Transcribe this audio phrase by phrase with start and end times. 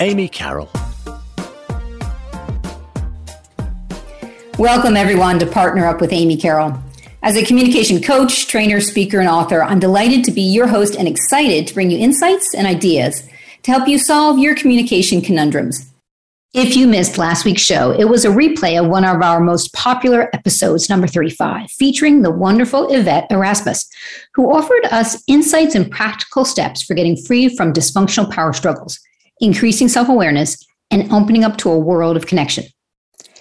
[0.00, 0.70] Amy Carroll.
[4.58, 6.78] Welcome, everyone, to Partner Up with Amy Carroll.
[7.22, 11.06] As a communication coach, trainer, speaker, and author, I'm delighted to be your host and
[11.06, 13.28] excited to bring you insights and ideas
[13.62, 15.86] to help you solve your communication conundrums.
[16.54, 19.72] If you missed last week's show, it was a replay of one of our most
[19.74, 23.86] popular episodes, number 35, featuring the wonderful Yvette Erasmus,
[24.34, 28.98] who offered us insights and practical steps for getting free from dysfunctional power struggles,
[29.40, 32.64] increasing self awareness, and opening up to a world of connection.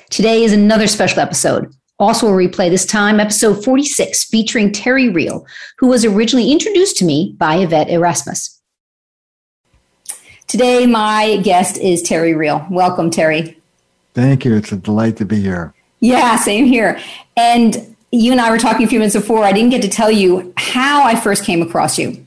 [0.09, 1.71] Today is another special episode.
[1.99, 5.45] Also a replay, this time episode 46, featuring Terry Real,
[5.77, 8.59] who was originally introduced to me by Yvette Erasmus.
[10.47, 12.65] Today, my guest is Terry Real.
[12.71, 13.59] Welcome, Terry.
[14.13, 14.55] Thank you.
[14.55, 15.73] It's a delight to be here.
[15.99, 16.99] Yeah, same here.
[17.37, 19.43] And you and I were talking a few minutes before.
[19.43, 22.25] I didn't get to tell you how I first came across you.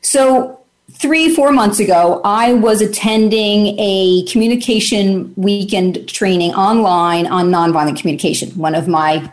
[0.00, 0.57] So,
[0.92, 8.50] three, four months ago, I was attending a communication weekend training online on nonviolent communication,
[8.50, 9.30] one of my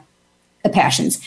[0.73, 1.21] passions.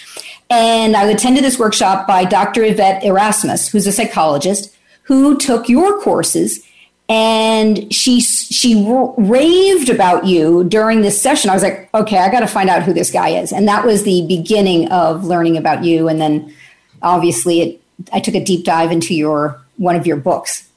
[0.51, 2.65] And I attended this workshop by Dr.
[2.65, 6.65] Yvette Erasmus, who's a psychologist, who took your courses.
[7.11, 8.85] And she she
[9.17, 11.49] raved about you during this session.
[11.49, 13.87] I was like, okay, I got to find out who this guy is, and that
[13.87, 16.09] was the beginning of learning about you.
[16.09, 16.55] And then,
[17.01, 17.81] obviously, it,
[18.13, 20.69] I took a deep dive into your one of your books.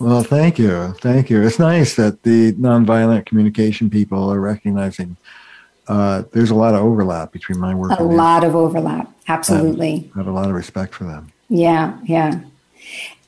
[0.00, 0.94] Well, thank you.
[1.00, 1.42] Thank you.
[1.42, 5.16] It's nice that the nonviolent communication people are recognizing
[5.90, 7.98] uh, there's a lot of overlap between my work.
[7.98, 9.10] A lot of overlap.
[9.26, 10.08] Absolutely.
[10.14, 11.32] I have a lot of respect for them.
[11.48, 12.40] Yeah, yeah.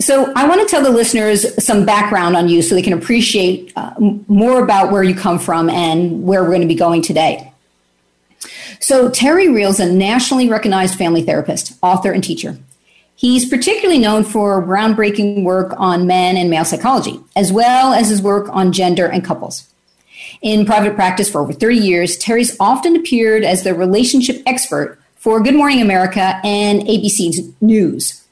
[0.01, 3.73] So I want to tell the listeners some background on you so they can appreciate
[3.75, 7.53] uh, more about where you come from and where we're going to be going today.
[8.79, 12.59] So Terry Real's a nationally recognized family therapist, author, and teacher.
[13.15, 18.21] He's particularly known for groundbreaking work on men and male psychology, as well as his
[18.21, 19.69] work on gender and couples.
[20.41, 25.41] In private practice for over 30 years, Terry's often appeared as the relationship expert for
[25.41, 28.25] Good Morning America and ABC News.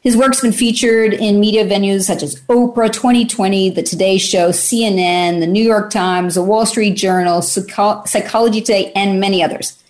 [0.00, 5.38] His work's been featured in media venues such as Oprah 2020, The Today Show, CNN,
[5.38, 9.80] The New York Times, The Wall Street Journal, Psychology Today, and many others.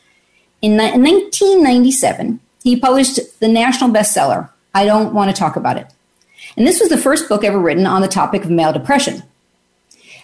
[0.60, 5.86] In 1997, he published the national bestseller, I Don't Want to Talk About It.
[6.56, 9.22] And this was the first book ever written on the topic of male depression.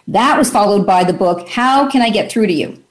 [0.06, 2.82] That was followed by the book, How Can I Get Through to You?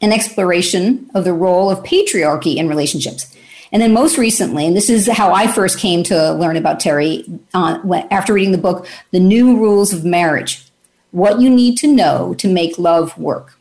[0.00, 3.34] An exploration of the role of patriarchy in relationships.
[3.72, 7.24] And then most recently, and this is how I first came to learn about Terry
[7.54, 7.78] uh,
[8.10, 10.64] after reading the book, The New Rules of Marriage
[11.10, 13.58] What You Need to Know to Make Love Work,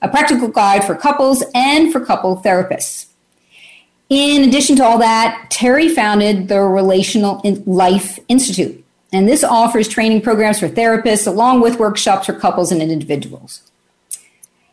[0.00, 3.07] a practical guide for couples and for couple therapists.
[4.10, 8.82] In addition to all that, Terry founded the Relational Life Institute,
[9.12, 13.62] and this offers training programs for therapists along with workshops for couples and individuals.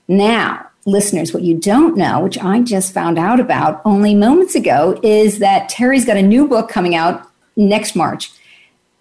[0.07, 4.97] Now, listeners, what you don't know, which I just found out about only moments ago,
[5.03, 8.31] is that Terry's got a new book coming out next March.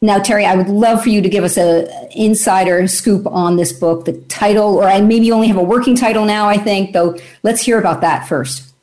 [0.03, 3.73] Now, Terry, I would love for you to give us an insider scoop on this
[3.73, 7.17] book, the title, or I maybe only have a working title now, I think, though
[7.45, 8.74] let's hear about that first.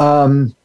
[0.00, 0.56] Um,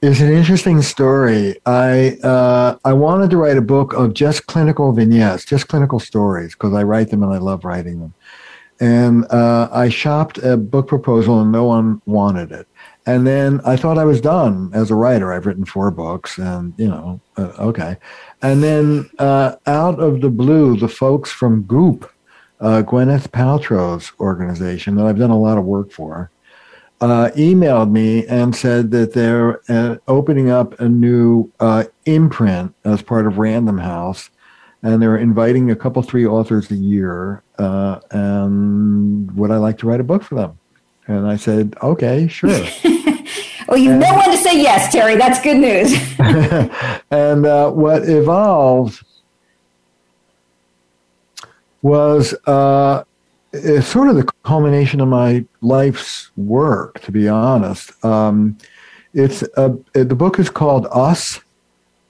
[0.00, 1.60] it's an interesting story.
[1.64, 6.54] I uh, I wanted to write a book of just clinical vignettes, just clinical stories,
[6.54, 8.14] because I write them and I love writing them.
[8.80, 12.66] And uh, I shopped a book proposal and no one wanted it.
[13.06, 15.32] And then I thought I was done as a writer.
[15.32, 17.96] I've written four books, and you know, uh, okay.
[18.40, 22.10] And then uh, out of the blue, the folks from Goop,
[22.60, 26.30] uh, Gwyneth Paltrow's organization that I've done a lot of work for,
[27.02, 33.02] uh, emailed me and said that they're uh, opening up a new uh, imprint as
[33.02, 34.30] part of Random House,
[34.82, 39.86] and they're inviting a couple, three authors a year, uh, and would I like to
[39.86, 40.58] write a book for them?
[41.08, 42.48] And I said, okay, sure.
[43.68, 45.16] well, you know when to say yes, Terry.
[45.16, 45.92] That's good news.
[47.10, 49.04] and uh, what evolved
[51.82, 53.02] was uh,
[53.52, 57.92] it's sort of the culmination of my life's work, to be honest.
[58.04, 58.56] Um,
[59.14, 61.40] it's a, the book is called Us,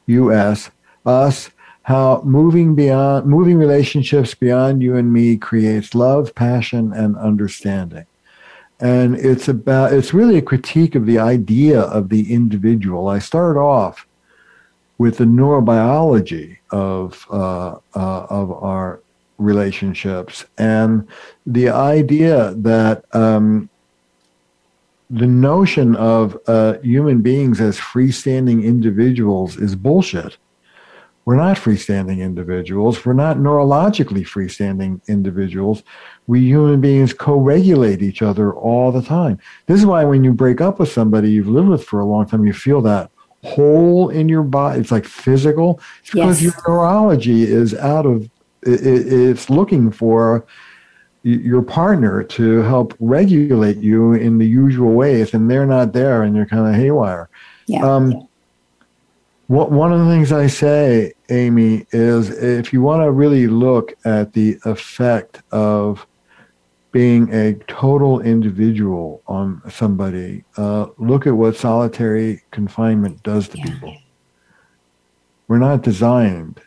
[0.06, 0.70] U.S.
[1.04, 1.50] Us,
[1.82, 8.06] how moving beyond moving relationships beyond you and me creates love, passion, and understanding.
[8.78, 13.08] And it's about it's really a critique of the idea of the individual.
[13.08, 14.06] I start off
[14.98, 19.01] with the neurobiology of uh, uh, of our
[19.42, 21.06] relationships and
[21.46, 23.68] the idea that um,
[25.10, 30.38] the notion of uh, human beings as freestanding individuals is bullshit.
[31.24, 33.04] We're not freestanding individuals.
[33.04, 35.84] We're not neurologically freestanding individuals.
[36.26, 39.38] We human beings co regulate each other all the time.
[39.66, 42.26] This is why when you break up with somebody you've lived with for a long
[42.26, 43.10] time, you feel that
[43.44, 44.80] hole in your body.
[44.80, 45.80] It's like physical.
[46.00, 46.54] It's because yes.
[46.54, 48.28] your neurology is out of,
[48.62, 50.46] it's looking for
[51.24, 56.34] your partner to help regulate you in the usual ways, and they're not there, and
[56.34, 57.28] you're kind of haywire.
[57.66, 57.84] Yeah.
[57.84, 58.28] Um,
[59.46, 63.94] what, one of the things I say, Amy, is if you want to really look
[64.04, 66.06] at the effect of
[66.90, 73.64] being a total individual on somebody, uh, look at what solitary confinement does to yeah.
[73.64, 73.96] people.
[75.48, 76.60] We're not designed.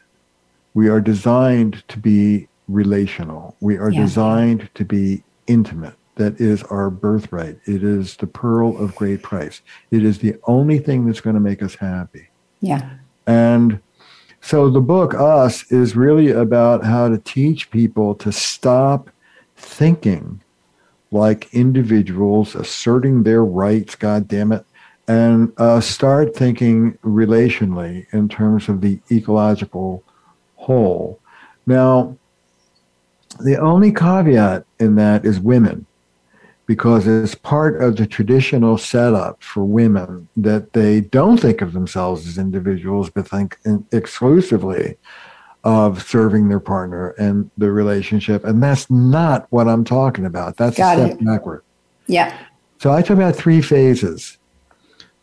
[0.75, 3.56] We are designed to be relational.
[3.62, 4.01] We are yeah.
[4.01, 5.95] designed to be intimate.
[6.16, 7.57] That is our birthright.
[7.66, 9.62] It is the pearl of great price.
[9.89, 12.27] It is the only thing that's going to make us happy.
[12.62, 12.89] Yeah.
[13.25, 13.80] And
[14.42, 19.10] so the book, Us, is really about how to teach people to stop
[19.56, 20.42] thinking
[21.12, 24.66] like individuals, asserting their rights, God damn it,
[25.07, 30.04] and uh, start thinking relationally in terms of the ecological
[30.66, 31.20] whole.
[31.68, 32.18] Now,
[33.40, 35.86] the only caveat in that is women
[36.66, 42.28] because it's part of the traditional setup for women that they don't think of themselves
[42.28, 43.60] as individuals, but think
[43.92, 44.98] exclusively
[45.64, 48.44] of serving their partner and the relationship.
[48.44, 50.58] And that's not what I'm talking about.
[50.58, 51.26] That's Got a step it.
[51.26, 51.64] backward.
[52.08, 52.36] Yeah.
[52.80, 54.38] So I talk about three phases.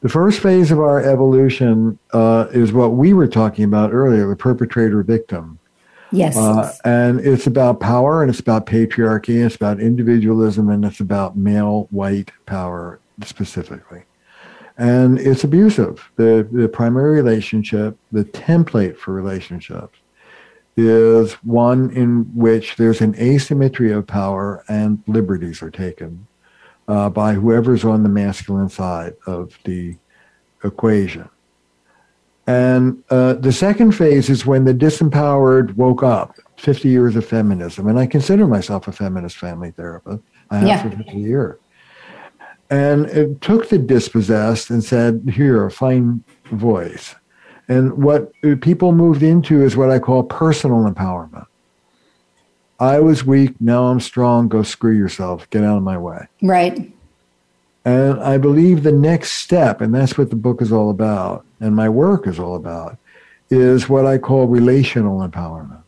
[0.03, 4.35] The first phase of our evolution uh, is what we were talking about earlier the
[4.35, 5.61] perpetrator victim.
[6.11, 6.37] Yes.
[6.37, 10.99] Uh, and it's about power and it's about patriarchy, and it's about individualism, and it's
[10.99, 14.03] about male white power specifically.
[14.77, 16.11] And it's abusive.
[16.17, 19.99] The, the primary relationship, the template for relationships,
[20.77, 26.27] is one in which there's an asymmetry of power and liberties are taken
[26.93, 29.97] uh, by whoever's on the masculine side of the
[30.63, 31.27] equation.
[32.47, 37.89] And uh, the second phase is when the disempowered woke up, 50 years of feminism.
[37.89, 40.23] And I consider myself a feminist family therapist.
[40.51, 40.83] I have yeah.
[40.83, 41.59] for 50 years.
[42.69, 47.15] And it took the dispossessed and said, here, find voice.
[47.69, 51.47] And what people moved into is what I call personal empowerment.
[52.83, 56.27] I was weak, now I'm strong, go screw yourself, get out of my way.
[56.43, 56.93] Right.
[57.85, 61.77] And I believe the next step, and that's what the book is all about, and
[61.77, 62.99] my work is all about,
[63.51, 65.85] is what I call relational empowerment.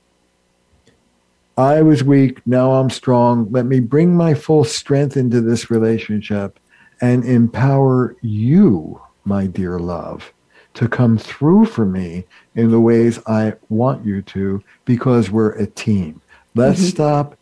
[1.59, 3.51] I was weak, now I'm strong.
[3.51, 6.61] Let me bring my full strength into this relationship
[7.01, 10.33] and empower you, my dear love,
[10.75, 12.25] to come through for me
[12.55, 16.21] in the ways I want you to because we're a team.
[16.55, 16.89] Let's mm-hmm.
[16.89, 17.39] stop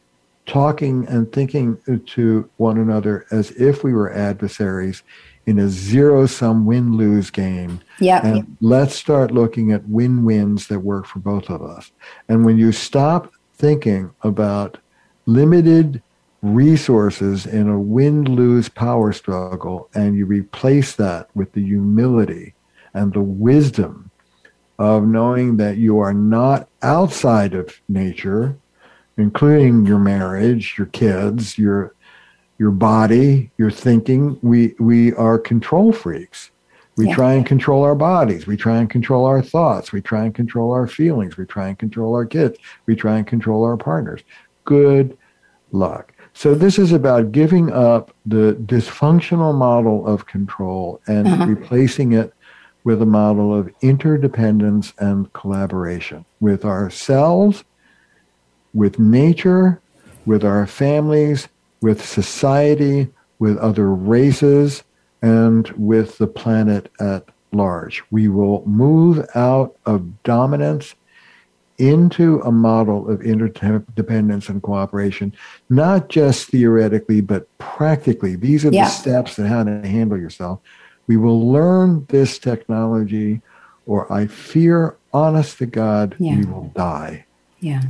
[0.47, 5.03] talking and thinking to one another as if we were adversaries
[5.47, 7.81] in a zero sum win lose game.
[8.01, 8.25] Yeah.
[8.25, 11.91] And let's start looking at win wins that work for both of us.
[12.29, 14.79] And when you stop thinking about
[15.27, 16.03] limited
[16.43, 22.55] resources in a win lose power struggle and you replace that with the humility
[22.95, 24.11] and the wisdom
[24.79, 28.57] of knowing that you are not outside of nature,
[29.23, 31.95] including your marriage, your kids, your
[32.59, 34.39] your body, your thinking.
[34.43, 36.51] We we are control freaks.
[36.97, 37.15] We yeah.
[37.15, 38.47] try and control our bodies.
[38.47, 39.93] We try and control our thoughts.
[39.93, 41.39] We try and control our feelings.
[41.39, 42.59] We try and control our kids.
[42.87, 44.21] We try and control our partners.
[44.65, 45.17] Good
[45.71, 46.13] luck.
[46.35, 51.47] So this is about giving up the dysfunctional model of control and uh-huh.
[51.47, 52.35] replacing it
[52.85, 57.65] with a model of interdependence and collaboration with ourselves
[58.75, 59.81] with nature,
[60.27, 61.49] with our families,
[61.81, 64.85] with society, with other races,
[65.21, 68.03] and with the planet at large.
[68.11, 70.95] We will move out of dominance
[71.79, 75.35] into a model of interdependence and cooperation,
[75.69, 78.37] not just theoretically, but practically.
[78.37, 78.85] These are yeah.
[78.85, 80.61] the steps and how to handle yourself.
[81.07, 83.41] We will learn this technology,
[83.87, 86.37] or I fear honest to God, Yeah.
[86.37, 87.25] we will die.
[87.61, 87.83] Yeah.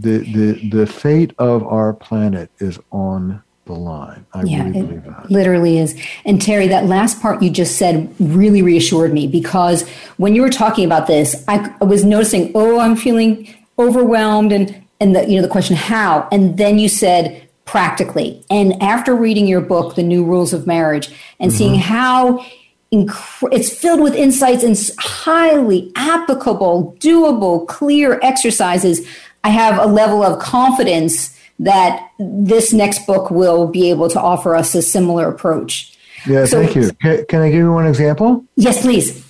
[0.00, 4.24] The, the, the fate of our planet is on the line.
[4.32, 5.30] I Yeah, really believe that.
[5.30, 6.00] literally is.
[6.24, 9.86] And Terry, that last part you just said really reassured me because
[10.16, 14.82] when you were talking about this, I, I was noticing, oh, I'm feeling overwhelmed, and
[15.00, 18.44] and the you know the question how, and then you said practically.
[18.48, 21.08] And after reading your book, The New Rules of Marriage,
[21.40, 21.58] and mm-hmm.
[21.58, 22.44] seeing how
[22.92, 29.06] inc- it's filled with insights and highly applicable, doable, clear exercises,
[29.46, 34.56] I have a level of confidence that this next book will be able to offer
[34.56, 35.96] us a similar approach.
[36.26, 36.90] Yeah, So- thank you.
[37.00, 38.44] Can, can I give you one example?
[38.56, 39.24] Yes, please.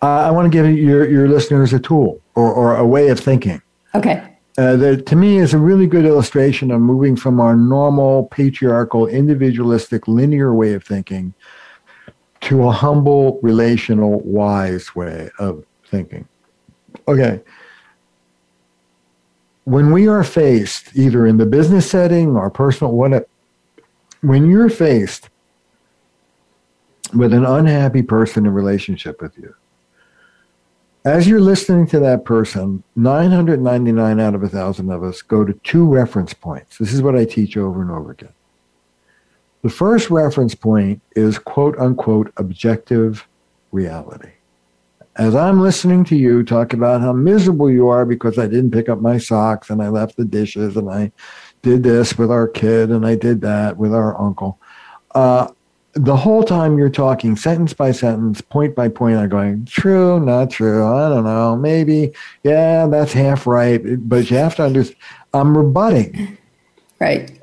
[0.00, 3.18] Uh, I want to give your, your listeners a tool or, or a way of
[3.18, 3.60] thinking.
[3.96, 4.22] Okay.
[4.56, 9.08] Uh, that to me is a really good illustration of moving from our normal patriarchal,
[9.08, 11.34] individualistic, linear way of thinking
[12.42, 16.28] to a humble, relational, wise way of thinking.
[17.08, 17.40] Okay.
[19.68, 23.26] When we are faced, either in the business setting or personal, whatever,
[24.22, 25.28] when you're faced
[27.12, 29.54] with an unhappy person in relationship with you,
[31.04, 35.86] as you're listening to that person, 999 out of 1,000 of us go to two
[35.86, 36.78] reference points.
[36.78, 38.32] This is what I teach over and over again.
[39.60, 43.28] The first reference point is quote unquote objective
[43.70, 44.32] reality.
[45.18, 48.88] As I'm listening to you talk about how miserable you are because I didn't pick
[48.88, 51.10] up my socks and I left the dishes and I
[51.62, 54.60] did this with our kid and I did that with our uncle.
[55.16, 55.48] Uh,
[55.94, 60.50] the whole time you're talking sentence by sentence, point by point, I'm going, true, not
[60.50, 62.12] true, I don't know, maybe,
[62.44, 63.80] yeah, that's half right.
[64.08, 65.00] But you have to understand,
[65.34, 66.38] I'm rebutting.
[67.00, 67.40] Right.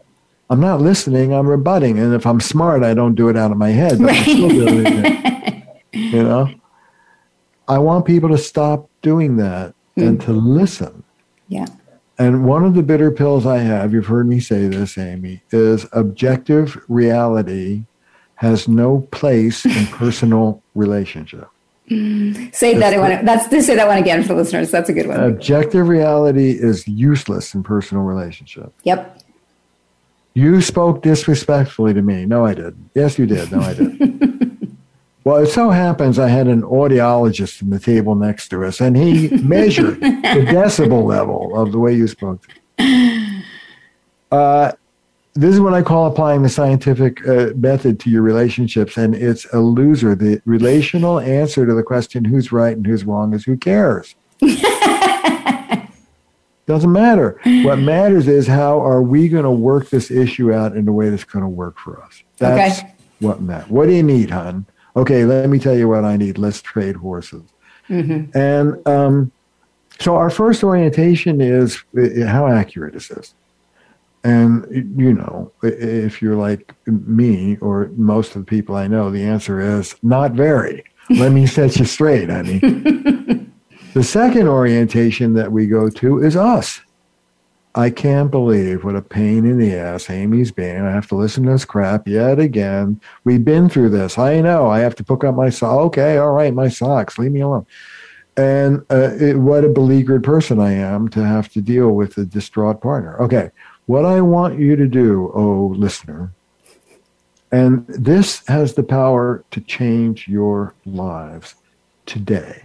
[0.50, 2.00] I'm not listening, I'm rebutting.
[2.00, 4.00] And if I'm smart, I don't do it out of my head.
[4.00, 5.22] But I'm still doing it.
[5.96, 6.50] You know?
[7.68, 10.04] I want people to stop doing that hmm.
[10.04, 11.04] and to listen.
[11.48, 11.68] Yeah.
[12.18, 15.86] And one of the bitter pills I have, you've heard me say this, Amy, is
[15.92, 17.84] objective reality
[18.36, 21.50] has no place in personal relationship.
[21.90, 22.54] Mm.
[22.54, 23.26] Say that one.
[23.26, 24.72] That's say that one again for listeners.
[24.72, 25.20] That's a good one.
[25.22, 28.74] Objective reality is useless in personal relationship.
[28.84, 29.22] yep.
[30.34, 32.26] You spoke disrespectfully to me.
[32.26, 32.90] No, I didn't.
[32.94, 33.52] Yes, you did.
[33.52, 34.35] No, I didn't.
[35.26, 38.96] well, it so happens I had an audiologist in the table next to us, and
[38.96, 42.48] he measured the decibel level of the way you spoke.
[44.32, 44.72] Uh,
[45.34, 49.46] this is what I call applying the scientific uh, method to your relationships, and it's
[49.54, 50.16] a loser.
[50.16, 54.16] The relational answer to the question who's right and who's wrong is who cares.
[56.68, 57.40] Doesn't matter.
[57.64, 61.10] What matters is how are we going to work this issue out in a way
[61.10, 62.24] that's going to work for us.
[62.38, 62.94] That's Okay.
[63.20, 63.70] what matters.
[63.70, 64.66] What do you need, hon?
[64.96, 66.38] Okay, let me tell you what I need.
[66.38, 67.44] Let's trade horses.
[68.34, 69.32] And um,
[70.00, 71.84] so our first orientation is
[72.26, 73.34] how accurate is this?
[74.24, 74.66] And
[74.98, 79.62] you know, if you're like me or most of the people I know, the answer
[79.62, 80.84] is not very.
[81.12, 82.58] Let me set you straight, honey.
[83.94, 86.82] the second orientation that we go to is us.
[87.78, 90.86] I can't believe what a pain in the ass Amy's been.
[90.86, 93.02] I have to listen to this crap yet again.
[93.26, 94.18] We've been through this.
[94.18, 94.68] I know.
[94.68, 95.86] I have to pick up my socks.
[95.88, 97.20] Okay, all right, my socks.
[97.20, 97.66] Leave me alone.
[98.38, 102.24] And uh, it, what a beleaguered person I am to have to deal with a
[102.24, 103.22] distraught partner.
[103.22, 103.52] Okay,
[103.88, 106.32] what I want you to do, oh listener,
[107.52, 111.56] and this has the power to change your lives
[112.06, 112.64] today.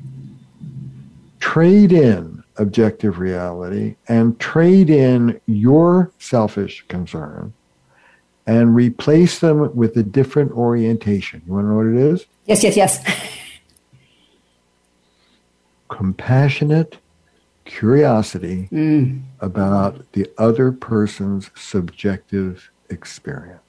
[1.41, 7.53] Trade in objective reality and trade in your selfish concern
[8.47, 11.43] and replace them with a different orientation.
[11.47, 12.27] You want to know what it is?
[12.47, 12.63] Yes.
[12.63, 12.77] Yes.
[12.77, 13.05] Yes.
[15.89, 16.99] compassionate
[17.65, 19.23] curiosity mm.
[19.41, 23.61] about the other person's subjective experience.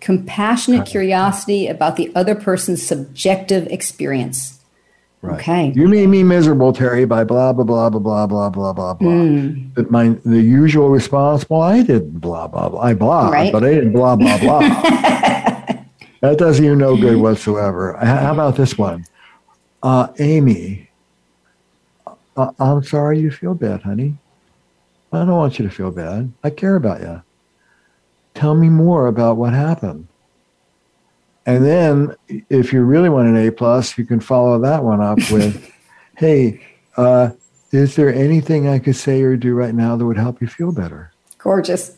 [0.00, 4.60] Compassionate curiosity about the other person's subjective experience.
[5.22, 5.40] Right.
[5.40, 5.72] Okay.
[5.74, 8.94] You made me miserable, Terry, by blah blah blah blah blah blah blah blah blah.
[9.74, 12.80] But my the usual response, well, I didn't blah blah blah.
[12.80, 13.52] I blah, Right.
[13.52, 14.60] but I didn't blah blah blah.
[16.20, 17.96] that does you no good whatsoever.
[18.00, 19.04] How about this one,
[19.82, 20.90] uh, Amy?
[22.36, 24.16] Uh, I'm sorry you feel bad, honey.
[25.12, 26.30] I don't want you to feel bad.
[26.44, 27.22] I care about you.
[28.34, 30.08] Tell me more about what happened.
[31.46, 32.16] And then,
[32.50, 35.72] if you really want an A plus, you can follow that one up with,
[36.16, 36.60] "Hey,
[36.96, 37.30] uh,
[37.70, 40.72] is there anything I could say or do right now that would help you feel
[40.72, 41.12] better?
[41.38, 41.96] Gorgeous.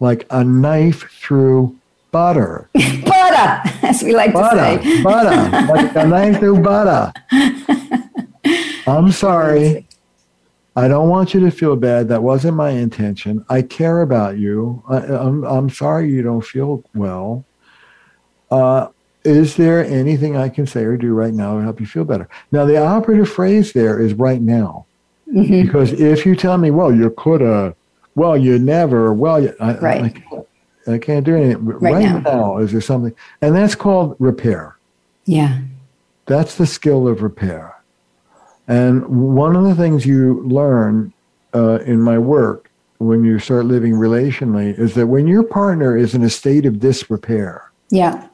[0.00, 1.76] Like a knife through
[2.10, 5.02] butter, Butter, as we like to butter, say.
[5.02, 7.12] butter, like a knife through butter."
[8.88, 9.86] I'm sorry.
[10.76, 12.08] I don't want you to feel bad.
[12.08, 13.44] That wasn't my intention.
[13.48, 14.82] I care about you.
[14.88, 17.44] I, am I'm, I'm sorry you don't feel well.
[18.50, 18.88] Uh,
[19.24, 22.28] is there anything I can say or do right now to help you feel better?
[22.52, 24.86] Now, the operative phrase there is right now.
[25.28, 25.62] Mm-hmm.
[25.62, 27.74] Because if you tell me, well, you could have,
[28.14, 30.04] well, you never, well, you, I, right.
[30.04, 30.46] I, can't,
[30.86, 31.64] I, can't, do anything.
[31.64, 32.18] Right, right now.
[32.20, 33.14] now, is there something?
[33.42, 34.76] And that's called repair.
[35.24, 35.58] Yeah.
[36.26, 37.76] That's the skill of repair.
[38.68, 41.12] And one of the things you learn
[41.54, 46.14] uh, in my work when you start living relationally is that when your partner is
[46.14, 48.28] in a state of disrepair, yeah,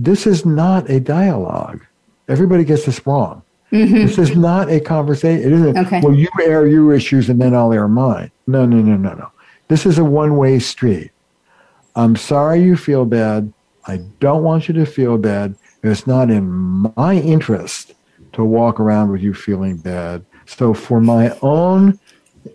[0.00, 1.84] this is not a dialogue.
[2.26, 3.42] Everybody gets this wrong.
[3.70, 3.94] Mm-hmm.
[3.94, 5.46] This is not a conversation.
[5.46, 5.78] It isn't.
[5.78, 6.00] Okay.
[6.00, 8.30] Well, you air your issues and then I'll air mine.
[8.46, 9.30] No, no, no, no, no.
[9.68, 11.10] This is a one-way street.
[11.94, 13.52] I'm sorry you feel bad.
[13.86, 15.54] I don't want you to feel bad.
[15.82, 16.48] It's not in
[16.96, 17.94] my interest
[18.32, 20.24] to walk around with you feeling bad.
[20.46, 21.98] So, for my own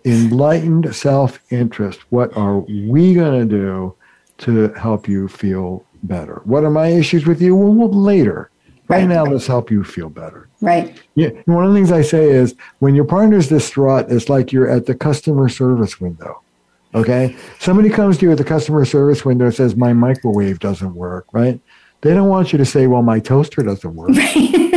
[0.04, 3.94] enlightened self interest, what are we going to do
[4.38, 6.42] to help you feel better?
[6.44, 7.54] What are my issues with you?
[7.54, 8.50] Well, well later.
[8.88, 10.48] Right, right now, let's help you feel better.
[10.60, 11.00] Right.
[11.16, 11.30] Yeah.
[11.46, 14.86] One of the things I say is when your partner's distraught, it's like you're at
[14.86, 16.40] the customer service window.
[16.94, 17.36] Okay.
[17.58, 21.26] Somebody comes to you at the customer service window and says, My microwave doesn't work,
[21.32, 21.60] right?
[22.00, 24.10] They don't want you to say, Well, my toaster doesn't work.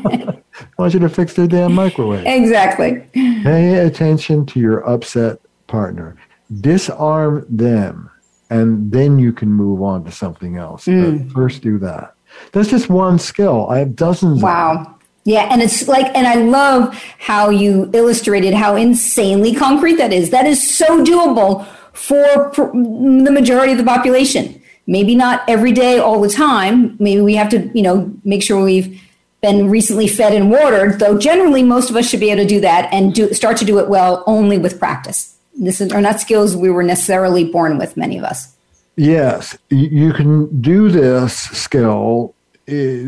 [0.00, 0.44] Right.
[0.78, 2.24] want you to fix their damn microwave.
[2.24, 3.02] Exactly.
[3.12, 6.16] Pay attention to your upset partner.
[6.60, 8.10] Disarm them,
[8.50, 10.86] and then you can move on to something else.
[10.86, 11.30] Mm.
[11.32, 12.14] first, do that.
[12.52, 13.68] That's just one skill.
[13.68, 14.42] I have dozens.
[14.42, 14.94] Wow.
[15.24, 20.30] Yeah, and it's like, and I love how you illustrated how insanely concrete that is.
[20.30, 24.62] That is so doable for the majority of the population.
[24.86, 26.96] Maybe not every day, all the time.
[26.98, 28.98] Maybe we have to, you know, make sure we've
[29.42, 32.60] been recently fed and watered, though generally most of us should be able to do
[32.60, 35.37] that and do, start to do it well only with practice.
[35.58, 38.54] This is, are not skills we were necessarily born with, many of us.
[38.96, 42.34] Yes, you can do this skill
[42.66, 43.04] eh,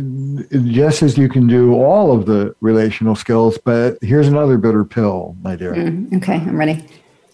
[0.66, 5.36] just as you can do all of the relational skills, but here's another bitter pill,
[5.42, 5.74] my dear.
[5.74, 6.84] Mm, okay, I'm ready.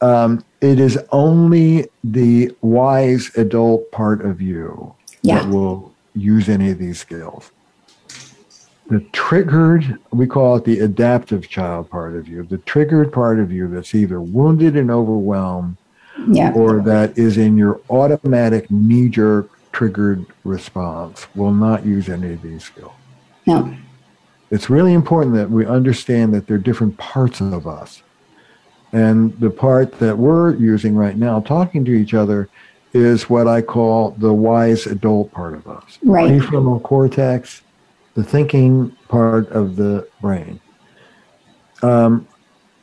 [0.01, 5.41] Um, it is only the wise adult part of you yeah.
[5.41, 7.51] that will use any of these skills
[8.89, 13.51] the triggered, we call it the adaptive child part of you, the triggered part of
[13.51, 15.77] you that's either wounded and overwhelmed
[16.29, 16.53] yeah.
[16.53, 22.43] or that is in your automatic knee jerk triggered response will not use any of
[22.43, 22.93] these skills.
[23.47, 23.77] No.
[24.51, 28.03] It's really important that we understand that there are different parts of us.
[28.93, 32.49] And the part that we're using right now, talking to each other,
[32.93, 35.99] is what I call the wise adult part of us.
[36.03, 36.31] Right.
[36.31, 37.63] Prefrontal cortex
[38.17, 40.59] the thinking part of the brain.
[41.83, 42.27] Um,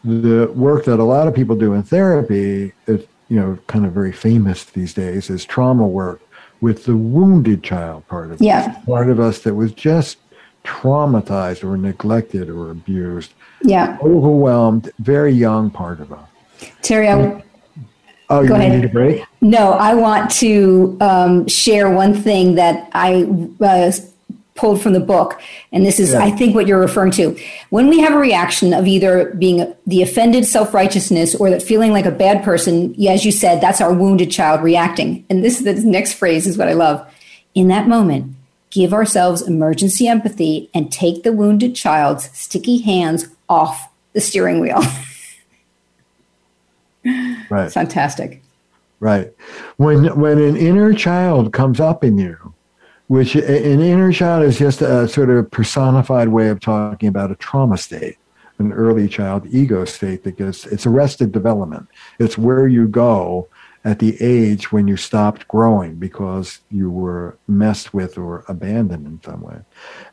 [0.04, 3.94] the work that a lot of people do in therapy is, you know, kind of
[3.94, 6.22] very famous these days is trauma work
[6.62, 8.60] with the wounded child part of yeah.
[8.78, 10.18] us, part of us that was just
[10.64, 13.34] traumatized or neglected or abused.
[13.64, 13.98] Yeah.
[14.02, 16.28] Overwhelmed, very young part of us.
[16.82, 17.44] Terry, I,
[18.30, 19.24] Oh, you need a break?
[19.42, 23.24] No, I want to um, share one thing that I
[23.60, 23.92] uh,
[24.56, 25.42] pulled from the book.
[25.72, 26.24] And this is yeah.
[26.24, 27.38] i think what you're referring to.
[27.70, 32.06] When we have a reaction of either being the offended self-righteousness or that feeling like
[32.06, 35.26] a bad person as you said that's our wounded child reacting.
[35.30, 37.06] And this is the next phrase is what i love.
[37.56, 38.36] In that moment
[38.70, 44.82] give ourselves emergency empathy and take the wounded child's sticky hands off the steering wheel.
[47.50, 47.72] Right.
[47.72, 48.42] Fantastic.
[49.00, 49.34] Right.
[49.76, 52.53] When when an inner child comes up in you
[53.14, 57.36] which an inner child is just a sort of personified way of talking about a
[57.36, 58.18] trauma state,
[58.58, 61.88] an early child ego state that gets it's arrested development.
[62.18, 63.48] It's where you go
[63.86, 69.22] at the age when you stopped growing because you were messed with or abandoned in
[69.22, 69.60] some way.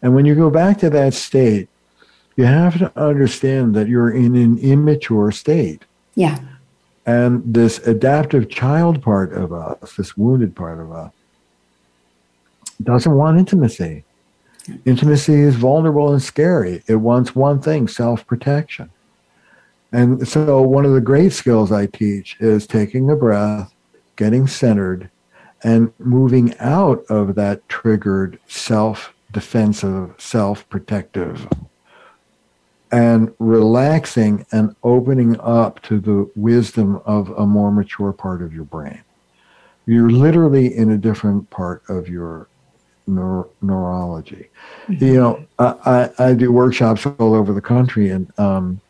[0.02, 1.70] And when you go back to that state,
[2.36, 5.86] you have to understand that you're in an immature state.
[6.16, 6.38] Yeah.
[7.06, 11.12] And this adaptive child part of us, this wounded part of us,
[12.82, 14.04] doesn't want intimacy.
[14.84, 16.82] Intimacy is vulnerable and scary.
[16.86, 18.90] It wants one thing self protection.
[19.92, 23.74] And so, one of the great skills I teach is taking a breath,
[24.16, 25.10] getting centered,
[25.62, 31.48] and moving out of that triggered self defensive, self protective,
[32.92, 38.64] and relaxing and opening up to the wisdom of a more mature part of your
[38.64, 39.02] brain.
[39.86, 42.48] You're literally in a different part of your
[43.10, 44.48] neuro- neurology.
[44.88, 45.04] Mm-hmm.
[45.04, 48.80] You know, I, I, I, do workshops all over the country, and um,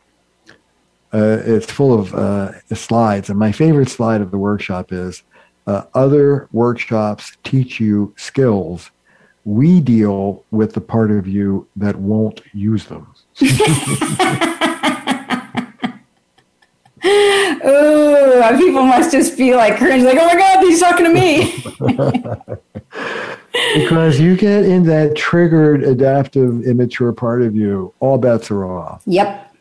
[1.12, 3.30] uh, it's full of uh, slides.
[3.30, 5.22] And my favorite slide of the workshop is
[5.66, 8.90] uh, other workshops teach you skills.
[9.44, 13.12] We deal with the part of you that won't use them.
[17.02, 21.64] oh, people must just be like cringe, like, oh my God, he's talking to me.
[23.74, 29.02] because you get in that triggered, adaptive, immature part of you, all bets are off.
[29.06, 29.54] Yep.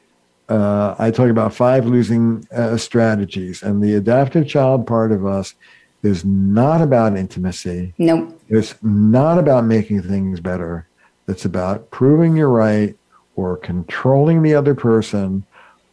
[0.49, 5.53] Uh, I talk about five losing uh, strategies, and the adaptive child part of us
[6.01, 7.93] is not about intimacy.
[7.97, 8.39] Nope.
[8.47, 10.87] It's not about making things better.
[11.27, 12.95] It's about proving you're right
[13.35, 15.45] or controlling the other person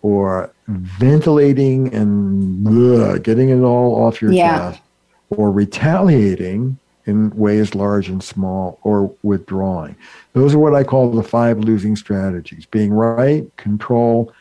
[0.02, 4.70] or ventilating and ugh, getting it all off your yeah.
[4.70, 4.82] chest
[5.30, 9.96] or retaliating in ways large and small or withdrawing.
[10.32, 14.32] Those are what I call the five losing strategies being right, control,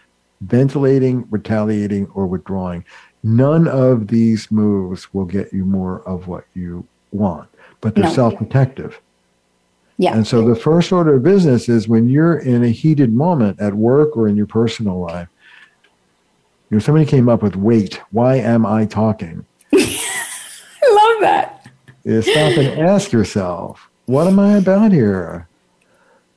[0.42, 2.84] ventilating, retaliating, or withdrawing.
[3.24, 7.50] None of these moves will get you more of what you want,
[7.82, 8.14] but they're no.
[8.14, 9.00] self protective.
[9.98, 10.16] Yeah.
[10.16, 13.74] And so the first order of business is when you're in a heated moment at
[13.76, 15.30] work or in your personal life,
[16.70, 19.46] you know, somebody came up with wait, why am I talking?
[19.74, 19.78] I
[20.92, 21.55] love that.
[22.06, 25.48] You stop and ask yourself, what am I about here?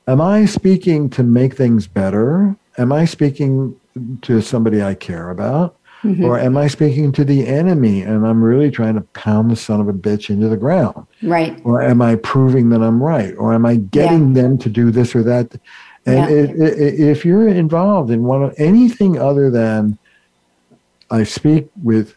[0.07, 2.55] Am I speaking to make things better?
[2.79, 3.79] Am I speaking
[4.23, 5.77] to somebody I care about?
[6.03, 6.23] Mm-hmm.
[6.23, 9.79] Or am I speaking to the enemy and I'm really trying to pound the son
[9.81, 11.05] of a bitch into the ground?
[11.21, 11.59] Right.
[11.63, 13.35] Or am I proving that I'm right?
[13.37, 14.41] Or am I getting yeah.
[14.41, 15.59] them to do this or that?
[16.05, 16.29] And yeah.
[16.29, 19.99] it, it, if you're involved in one of anything other than
[21.11, 22.15] I speak with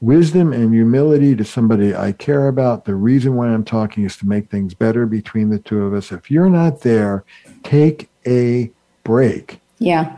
[0.00, 4.26] wisdom and humility to somebody I care about, the reason why I'm talking is to
[4.26, 6.12] make things better between the two of us.
[6.12, 7.24] If you're not there,
[7.62, 8.70] take a
[9.04, 9.60] break.
[9.78, 10.16] Yeah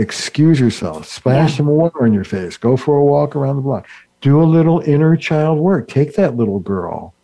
[0.00, 1.56] excuse yourself, splash yeah.
[1.58, 3.86] some water on your face, go for a walk around the block,
[4.22, 5.88] do a little inner child work.
[5.88, 7.14] Take that little girl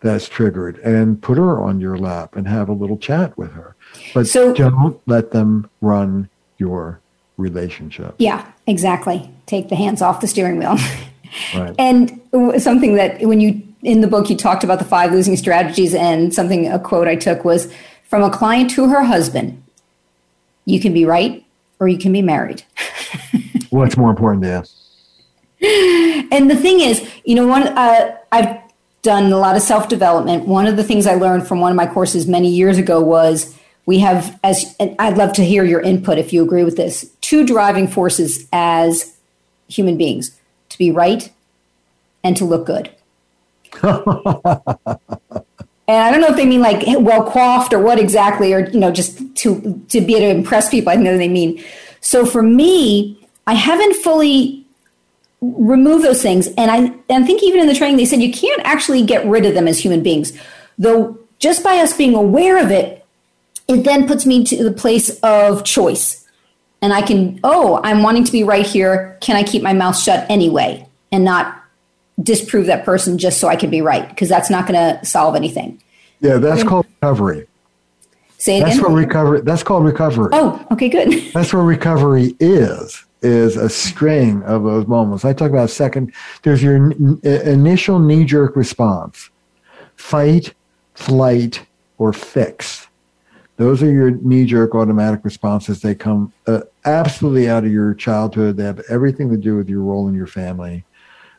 [0.00, 3.76] that's triggered and put her on your lap and have a little chat with her.
[4.14, 7.00] But so, don't let them run your
[7.36, 8.14] relationship.
[8.18, 9.30] Yeah, exactly.
[9.46, 10.76] Take the hands off the steering wheel.
[11.54, 11.74] right.
[11.78, 12.20] And
[12.62, 16.32] something that when you in the book you talked about the five losing strategies and
[16.32, 17.72] something a quote I took was
[18.04, 19.62] from a client to her husband.
[20.64, 21.44] You can be right
[21.78, 22.62] or you can be married.
[23.70, 24.48] What's more important to
[25.60, 26.28] you?
[26.32, 28.58] And the thing is, you know, one uh, I've
[29.02, 30.46] done a lot of self development.
[30.46, 33.56] One of the things I learned from one of my courses many years ago was
[33.86, 37.10] we have as I'd love to hear your input if you agree with this.
[37.20, 39.16] Two driving forces as
[39.68, 40.38] human beings:
[40.74, 41.32] to be right
[42.22, 42.90] and to look good.
[43.82, 43.94] and
[45.88, 48.90] I don't know if they mean like well coiffed or what exactly, or you know,
[48.90, 50.92] just to to be able to impress people.
[50.92, 51.62] I know they mean.
[52.00, 54.64] So for me, I haven't fully
[55.40, 58.32] removed those things, and I and I think even in the training they said you
[58.32, 60.32] can't actually get rid of them as human beings.
[60.78, 63.04] Though just by us being aware of it,
[63.68, 66.23] it then puts me to the place of choice,
[66.84, 69.16] and I can oh, I'm wanting to be right here.
[69.22, 71.64] Can I keep my mouth shut anyway and not
[72.22, 75.34] disprove that person just so I can be right because that's not going to solve
[75.34, 75.82] anything.
[76.20, 77.46] Yeah, that's called recovery.
[78.36, 78.92] Say it that's again.
[78.92, 79.40] What recovery.
[79.40, 80.28] That's called recovery.
[80.32, 81.10] Oh, okay, good.
[81.32, 83.02] That's what recovery is.
[83.22, 85.24] Is a string of those moments.
[85.24, 86.12] I talk about second.
[86.42, 89.30] There's your n- initial knee-jerk response:
[89.96, 90.52] fight,
[90.92, 91.64] flight,
[91.96, 92.86] or fix.
[93.56, 95.80] Those are your knee-jerk automatic responses.
[95.80, 98.56] They come uh, absolutely out of your childhood.
[98.56, 100.84] They have everything to do with your role in your family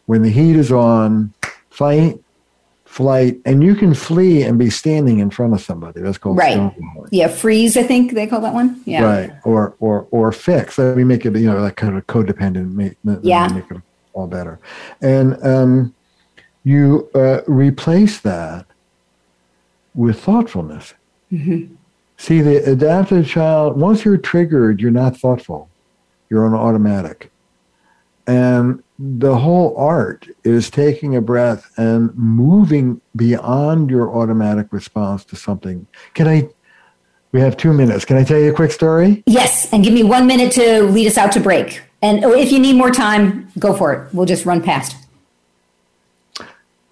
[0.06, 1.34] when the heat is on,
[1.69, 2.17] fight,
[2.86, 5.99] flight, and you can flee and be standing in front of somebody.
[5.99, 6.71] That's called right.
[7.12, 7.75] Yeah, freeze.
[7.75, 8.82] I think they call that one.
[8.86, 9.04] Yeah.
[9.04, 9.32] Right.
[9.43, 10.78] Or or or fix.
[10.78, 11.36] Let me make it.
[11.36, 12.71] You know, like kind of codependent.
[12.71, 13.49] Make, yeah.
[13.49, 13.82] Make it
[14.13, 14.60] all better.
[15.01, 15.93] And um,
[16.63, 18.65] you uh, replace that
[19.93, 20.93] with thoughtfulness.
[21.30, 21.75] Mm-hmm.
[22.17, 23.80] See, the adaptive child.
[23.80, 25.69] Once you're triggered, you're not thoughtful.
[26.30, 27.32] You're on automatic.
[28.28, 35.36] And the whole art is taking a breath and moving beyond your automatic response to
[35.36, 35.86] something.
[36.13, 36.49] Can I?
[37.32, 38.06] We have two minutes.
[38.06, 39.21] Can I tell you a quick story?
[39.28, 41.82] Yes, and give me one minute to lead us out to break.
[42.01, 44.13] And oh, if you need more time, go for it.
[44.13, 45.05] We'll just run past.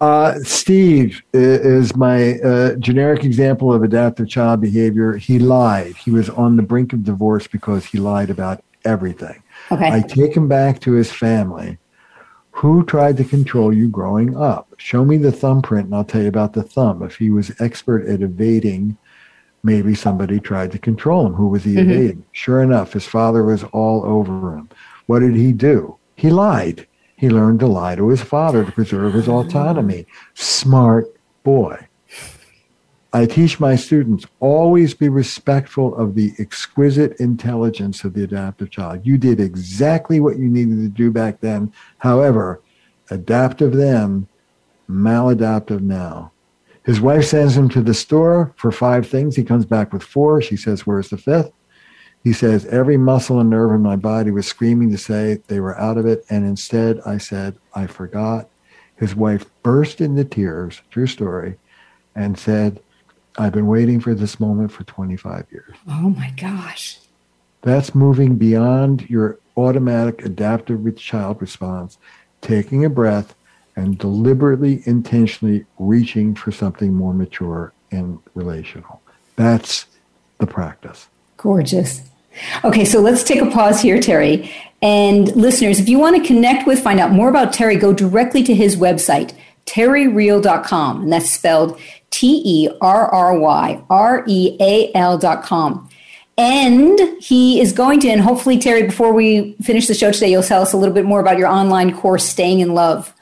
[0.04, 5.16] Uh, Steve is my uh, generic example of adaptive child behavior.
[5.16, 5.96] He lied.
[5.96, 9.42] He was on the brink of divorce because he lied about everything.
[9.72, 9.90] Okay.
[9.90, 11.78] I take him back to his family
[12.50, 14.74] Who tried to control you growing up?
[14.76, 17.02] Show me the thumbprint and I'll tell you about the thumb.
[17.02, 18.98] If he was expert at evading,
[19.62, 21.32] maybe somebody tried to control him.
[21.32, 21.90] Who was he mm-hmm.
[21.90, 22.24] evading?
[22.32, 24.68] Sure enough, his father was all over him.
[25.06, 25.96] What did he do?
[26.14, 26.86] He lied.
[27.24, 30.06] He learned to lie to his father to preserve his autonomy.
[30.34, 31.06] Smart
[31.42, 31.88] boy.
[33.14, 39.06] I teach my students always be respectful of the exquisite intelligence of the adaptive child.
[39.06, 41.72] You did exactly what you needed to do back then.
[41.96, 42.60] However,
[43.08, 44.28] adaptive then,
[44.86, 46.30] maladaptive now.
[46.84, 49.34] His wife sends him to the store for five things.
[49.34, 50.42] He comes back with four.
[50.42, 51.52] She says, Where's the fifth?
[52.24, 55.78] He says, Every muscle and nerve in my body was screaming to say they were
[55.78, 56.24] out of it.
[56.30, 58.48] And instead, I said, I forgot.
[58.96, 61.56] His wife burst into tears, true story,
[62.14, 62.80] and said,
[63.36, 65.76] I've been waiting for this moment for 25 years.
[65.86, 66.98] Oh my gosh.
[67.62, 71.98] That's moving beyond your automatic adaptive child response,
[72.40, 73.34] taking a breath
[73.76, 79.02] and deliberately, intentionally reaching for something more mature and relational.
[79.36, 79.86] That's
[80.38, 81.08] the practice.
[81.36, 82.02] Gorgeous.
[82.64, 84.52] Okay, so let's take a pause here, Terry.
[84.82, 88.42] And listeners, if you want to connect with, find out more about Terry, go directly
[88.44, 89.32] to his website,
[89.66, 91.02] terryreal.com.
[91.02, 95.88] And that's spelled T E R R Y R E A L.com.
[96.36, 100.42] And he is going to, and hopefully, Terry, before we finish the show today, you'll
[100.42, 103.14] tell us a little bit more about your online course, Staying in Love.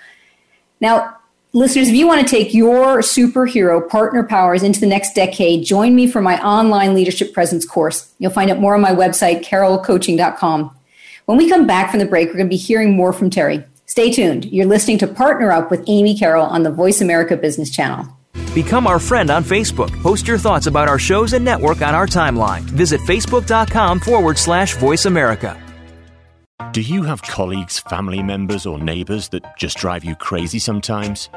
[0.80, 1.18] Now,
[1.52, 5.94] listeners, if you want to take your superhero partner powers into the next decade, join
[5.94, 8.12] me for my online leadership presence course.
[8.18, 10.76] You'll find out more on my website, carrollcoaching.com.
[11.26, 13.64] When we come back from the break, we're going to be hearing more from Terry.
[13.86, 14.46] Stay tuned.
[14.46, 18.06] You're listening to Partner Up with Amy Carroll on the Voice America Business Channel.
[18.54, 19.90] Become our friend on Facebook.
[20.02, 22.62] Post your thoughts about our shows and network on our timeline.
[22.62, 25.62] Visit facebook.com forward slash voice America.
[26.70, 31.28] Do you have colleagues, family members, or neighbors that just drive you crazy sometimes?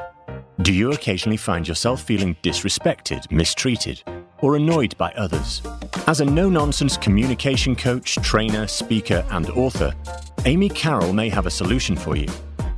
[0.61, 4.03] Do you occasionally find yourself feeling disrespected, mistreated,
[4.39, 5.61] or annoyed by others?
[6.07, 9.93] As a no nonsense communication coach, trainer, speaker, and author,
[10.45, 12.27] Amy Carroll may have a solution for you.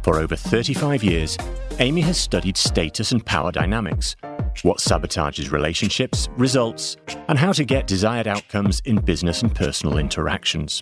[0.03, 1.37] For over 35 years,
[1.79, 4.15] Amy has studied status and power dynamics,
[4.63, 10.81] what sabotages relationships, results, and how to get desired outcomes in business and personal interactions.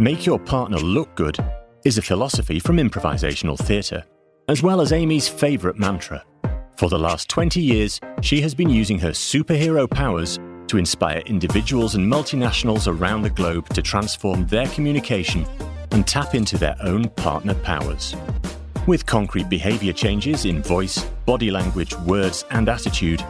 [0.00, 1.36] Make your partner look good
[1.84, 4.02] is a philosophy from improvisational theatre,
[4.48, 6.24] as well as Amy's favourite mantra.
[6.78, 11.96] For the last 20 years, she has been using her superhero powers to inspire individuals
[11.96, 15.46] and multinationals around the globe to transform their communication
[15.90, 18.16] and tap into their own partner powers.
[18.86, 23.22] With concrete behavior changes in voice, body language, words, and attitude,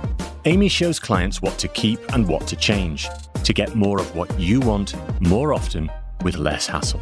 [0.45, 3.09] Amy shows clients what to keep and what to change
[3.43, 5.91] to get more of what you want more often
[6.23, 7.01] with less hassle.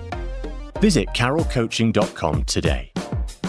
[0.80, 2.92] Visit carrollcoaching.com today.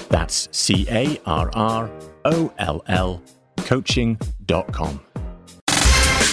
[0.10, 1.90] That's C A R R
[2.26, 3.24] O L L
[3.58, 5.09] coaching.com.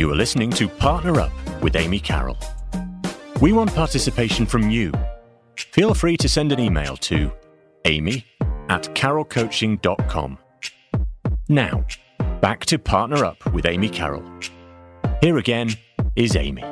[0.00, 1.30] You are listening to Partner Up
[1.62, 2.38] with Amy Carroll.
[3.42, 4.94] We want participation from you.
[5.58, 7.30] Feel free to send an email to
[7.84, 8.24] amy
[8.70, 10.38] at carrollcoaching.com.
[11.50, 11.84] Now,
[12.40, 14.24] back to Partner Up with Amy Carroll.
[15.20, 15.68] Here again
[16.16, 16.64] is Amy.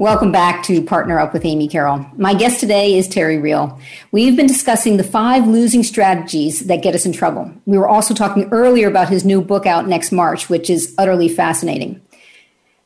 [0.00, 2.06] Welcome back to Partner Up with Amy Carroll.
[2.16, 3.78] My guest today is Terry Real.
[4.12, 7.52] We've been discussing the five losing strategies that get us in trouble.
[7.66, 11.28] We were also talking earlier about his new book out next March, which is utterly
[11.28, 12.00] fascinating.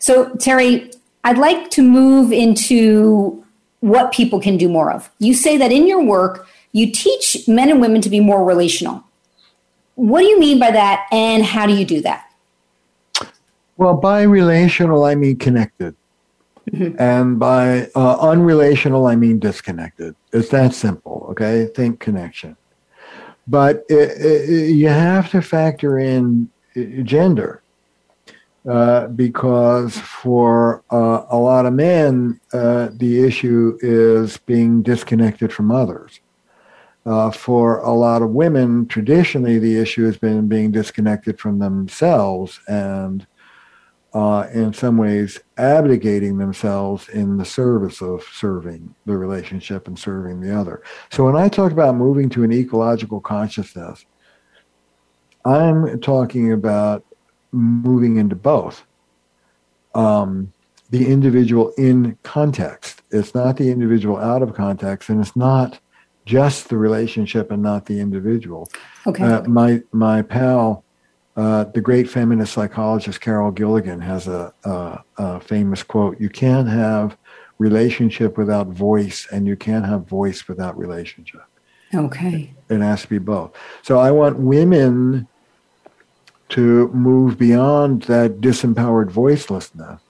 [0.01, 0.91] So, Terry,
[1.23, 3.45] I'd like to move into
[3.79, 5.09] what people can do more of.
[5.21, 9.05] You say that in your work, you teach men and women to be more relational.
[9.95, 12.29] What do you mean by that, and how do you do that?
[13.77, 15.95] Well, by relational, I mean connected.
[16.99, 20.15] And by uh, unrelational, I mean disconnected.
[20.33, 21.67] It's that simple, okay?
[21.75, 22.57] Think connection.
[23.47, 26.49] But it, it, you have to factor in
[27.03, 27.63] gender
[28.69, 35.71] uh, because for uh, a lot of men, uh, the issue is being disconnected from
[35.71, 36.21] others.
[37.07, 42.61] Uh, for a lot of women, traditionally, the issue has been being disconnected from themselves
[42.67, 43.27] and
[44.15, 50.41] uh, in some ways abdicating themselves in the service of serving the relationship and serving
[50.41, 50.83] the other.
[51.11, 54.07] So when I talk about moving to an ecological consciousness,
[55.45, 57.05] I'm talking about
[57.53, 58.87] moving into both.
[59.95, 60.53] Um,
[60.91, 63.03] the individual in context.
[63.11, 65.81] It's not the individual out of context, and it's not
[66.25, 68.71] just the relationship and not the individual.
[69.07, 69.25] Okay.
[69.25, 70.84] Uh, my my pal,
[71.37, 76.69] uh, the great feminist psychologist Carol Gilligan, has a, a, a famous quote: "You can't
[76.69, 77.17] have
[77.59, 81.43] relationship without voice, and you can't have voice without relationship."
[81.95, 82.53] Okay.
[82.69, 83.53] It has to be both.
[83.83, 85.29] So I want women
[86.51, 90.01] to move beyond that disempowered voicelessness.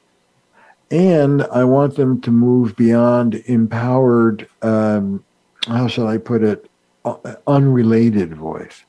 [0.91, 5.25] And I want them to move beyond empowered, um,
[5.67, 6.71] how shall I put it,
[7.05, 8.85] uh, unrelated voice.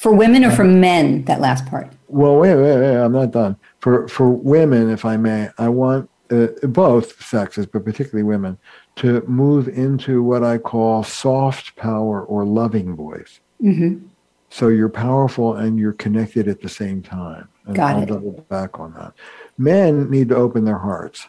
[0.00, 1.92] For women or for men, that last part?
[2.08, 3.56] Well, wait, wait, wait, I'm not done.
[3.80, 8.56] For, for women, if I may, I want uh, both sexes, but particularly women,
[8.96, 13.40] to move into what I call soft power or loving voice.
[13.62, 14.06] Mm-hmm.
[14.48, 17.48] So you're powerful and you're connected at the same time.
[17.66, 18.06] And Got I'll it.
[18.06, 19.12] double back on that.
[19.58, 21.26] Men need to open their hearts.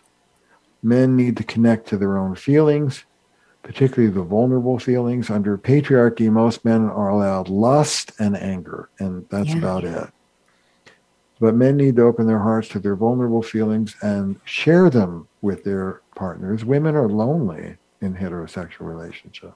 [0.82, 3.04] Men need to connect to their own feelings,
[3.63, 5.30] particularly the vulnerable feelings.
[5.30, 9.58] Under patriarchy, most men are allowed lust and anger, and that's Yeah.
[9.58, 10.10] about it.
[11.39, 15.63] But men need to open their hearts to their vulnerable feelings and share them with
[15.63, 16.63] their partners.
[16.63, 19.56] Women are lonely in heterosexual relationships.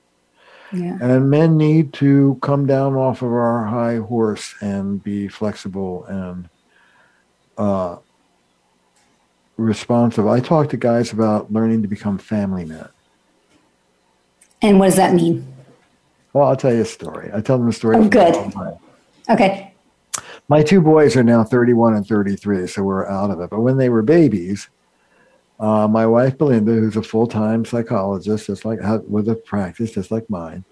[0.74, 0.98] Yeah.
[1.00, 6.50] And men need to come down off of our high horse and be flexible and
[7.58, 7.98] uh,
[9.58, 10.28] responsive.
[10.28, 12.90] I talk to guys about learning to become family men.
[14.66, 15.48] And what does that mean?
[16.34, 17.30] Well, I'll tell you a story.
[17.32, 17.98] I tell them a story.
[17.98, 18.36] Oh, good.
[19.30, 19.72] Okay.
[20.48, 23.52] My two boys are now 31 and 33, so we're out of it.
[23.52, 24.70] But when they were babies,
[25.60, 30.28] uh, my wife Belinda, who's a full-time psychologist, just like with a practice just like
[30.32, 30.66] mine,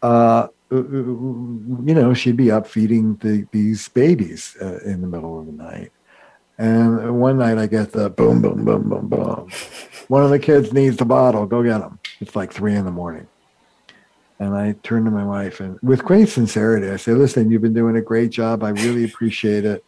[0.00, 5.44] uh, you know, she'd be up feeding the, these babies uh, in the middle of
[5.44, 5.92] the night.
[6.56, 9.50] And one night I get the boom, boom, boom, boom, boom.
[10.08, 11.44] One of the kids needs the bottle.
[11.44, 11.98] Go get him.
[12.22, 13.26] It's like three in the morning.
[14.38, 17.74] And I turn to my wife and with great sincerity, I say, listen, you've been
[17.74, 18.62] doing a great job.
[18.62, 19.84] I really appreciate it.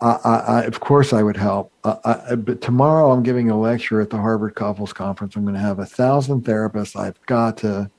[0.00, 1.72] I, I, I of course I would help.
[1.82, 5.34] But tomorrow I'm giving a lecture at the Harvard Couples Conference.
[5.34, 6.94] I'm going to have a thousand therapists.
[6.98, 7.90] I've got to,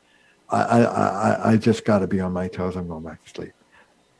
[0.49, 2.77] I, I, I, I just got to be on my toes.
[2.77, 3.53] I'm going back to sleep.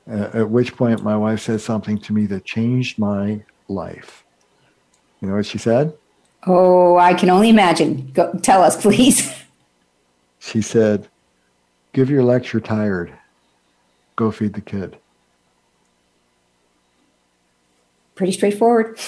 [0.10, 4.26] Uh, at which point my wife said something to me that changed my life.
[5.22, 5.94] You know what she said?
[6.46, 8.12] Oh, I can only imagine.
[8.14, 9.34] Go, tell us, please.
[10.38, 11.08] She said,
[11.92, 13.12] Give your lecture tired.
[14.16, 14.96] Go feed the kid.
[18.14, 19.00] Pretty straightforward.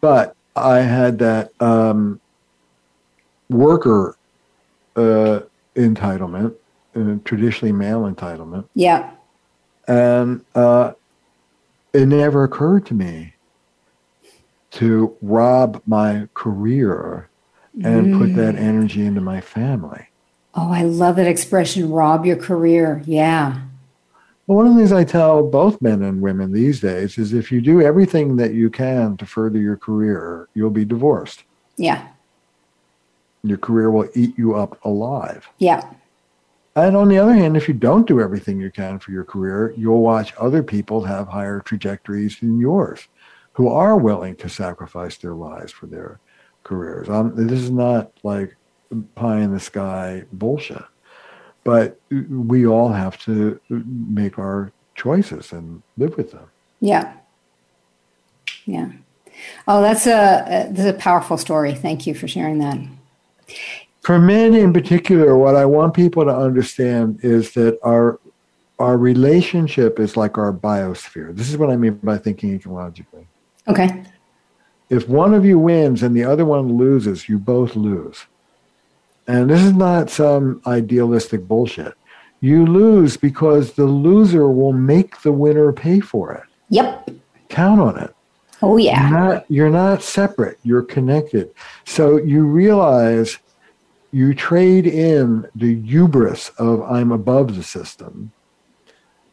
[0.00, 2.20] But I had that um,
[3.50, 4.16] worker
[4.94, 5.40] uh,
[5.74, 6.54] entitlement,
[6.94, 8.66] uh, traditionally male entitlement.
[8.74, 9.10] Yeah.
[9.88, 10.92] And uh,
[11.92, 13.34] it never occurred to me
[14.72, 17.28] to rob my career
[17.82, 18.60] and put that mm.
[18.60, 20.08] energy into my family.
[20.54, 23.02] Oh, I love that expression, rob your career.
[23.06, 23.62] Yeah.
[24.46, 27.50] Well, one of the things I tell both men and women these days is if
[27.50, 31.44] you do everything that you can to further your career, you'll be divorced.
[31.76, 32.06] Yeah.
[33.42, 35.48] Your career will eat you up alive.
[35.58, 35.88] Yeah.
[36.76, 39.74] And on the other hand, if you don't do everything you can for your career,
[39.76, 43.08] you'll watch other people have higher trajectories than yours
[43.52, 46.20] who are willing to sacrifice their lives for their
[46.64, 47.08] careers.
[47.08, 48.56] Um, this is not like
[49.14, 50.84] pie in the sky bullshit,
[51.64, 56.46] but we all have to make our choices and live with them.
[56.80, 57.14] Yeah.
[58.64, 58.92] Yeah.
[59.66, 61.74] Oh, that's a that's a powerful story.
[61.74, 62.78] Thank you for sharing that.
[64.02, 68.20] For men in particular, what I want people to understand is that our
[68.78, 71.34] our relationship is like our biosphere.
[71.34, 73.26] This is what I mean by thinking ecologically.
[73.68, 74.02] Okay.
[74.90, 78.26] If one of you wins and the other one loses, you both lose.
[79.26, 81.94] And this is not some idealistic bullshit.
[82.40, 86.42] You lose because the loser will make the winner pay for it.
[86.70, 87.10] Yep.
[87.48, 88.14] Count on it.
[88.62, 89.08] Oh yeah.
[89.08, 91.52] You're not, you're not separate, you're connected.
[91.84, 93.38] So you realize
[94.12, 98.32] you trade in the hubris of I'm above the system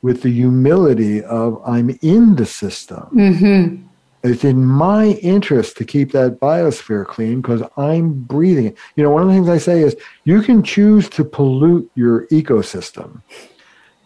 [0.02, 3.10] with the humility of I'm in the system.
[3.14, 3.88] Mm-hmm.
[4.22, 8.78] It's in my interest to keep that biosphere clean because I'm breathing it.
[8.96, 9.96] You know, one of the things I say is
[10.26, 13.22] you can choose to pollute your ecosystem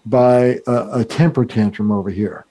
[0.05, 2.45] by a, a temper tantrum over here.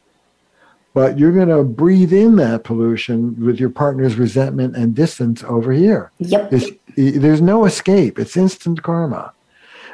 [0.95, 5.73] but you're going to breathe in that pollution with your partner's resentment and distance over
[5.73, 6.13] here.
[6.19, 6.53] Yep.
[6.53, 8.19] It's, there's no escape.
[8.19, 9.33] It's instant karma.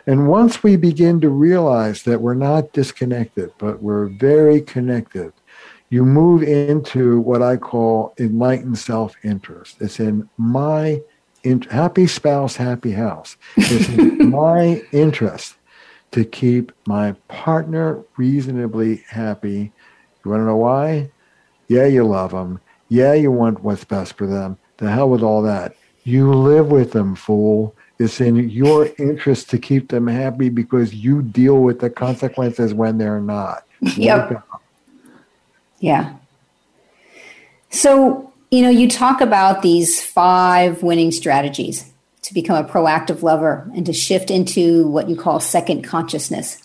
[0.07, 5.33] And once we begin to realize that we're not disconnected, but we're very connected,
[5.91, 9.77] you move into what I call enlightened self interest.
[9.81, 11.01] It's in my
[11.45, 13.37] in, happy spouse, happy house.
[13.57, 15.55] It's in my interest
[16.11, 19.73] to keep my partner reasonably happy.
[20.25, 21.11] You want to know why?
[21.69, 22.61] Yeah, you love them.
[22.89, 24.59] Yeah, you want what's best for them.
[24.79, 25.75] The hell with all that.
[26.05, 27.75] You live with them, fool.
[27.99, 32.97] It's in your interest to keep them happy because you deal with the consequences when
[32.97, 33.65] they're not.
[33.97, 34.43] Yep.
[35.81, 36.15] Yeah.
[37.71, 41.91] So, you know, you talk about these five winning strategies
[42.23, 46.63] to become a proactive lover and to shift into what you call second consciousness.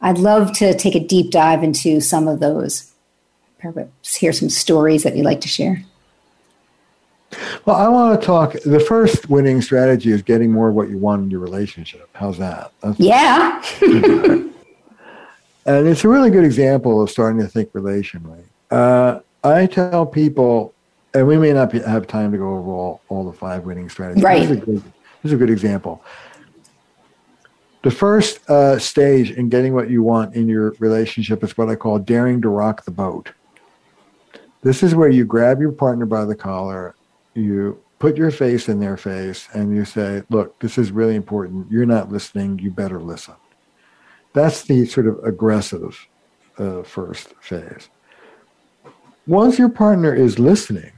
[0.00, 2.92] I'd love to take a deep dive into some of those.
[3.58, 5.84] Perhaps hear some stories that you'd like to share.
[7.64, 8.54] Well, I want to talk.
[8.64, 12.08] The first winning strategy is getting more of what you want in your relationship.
[12.14, 12.72] How's that?
[12.82, 13.62] That's yeah.
[13.80, 14.52] and
[15.64, 18.42] it's a really good example of starting to think relationally.
[18.72, 20.74] Uh, I tell people,
[21.14, 23.88] and we may not be, have time to go over all, all the five winning
[23.88, 24.22] strategies.
[24.22, 24.48] Right.
[24.48, 24.92] This is a good, this
[25.24, 26.02] is a good example.
[27.82, 31.74] The first uh, stage in getting what you want in your relationship is what I
[31.74, 33.32] call daring to rock the boat.
[34.62, 36.94] This is where you grab your partner by the collar
[37.34, 41.70] you put your face in their face and you say, look, this is really important.
[41.70, 42.58] You're not listening.
[42.58, 43.34] You better listen.
[44.32, 46.08] That's the sort of aggressive
[46.58, 47.88] uh, first phase.
[49.26, 50.92] Once your partner is listening,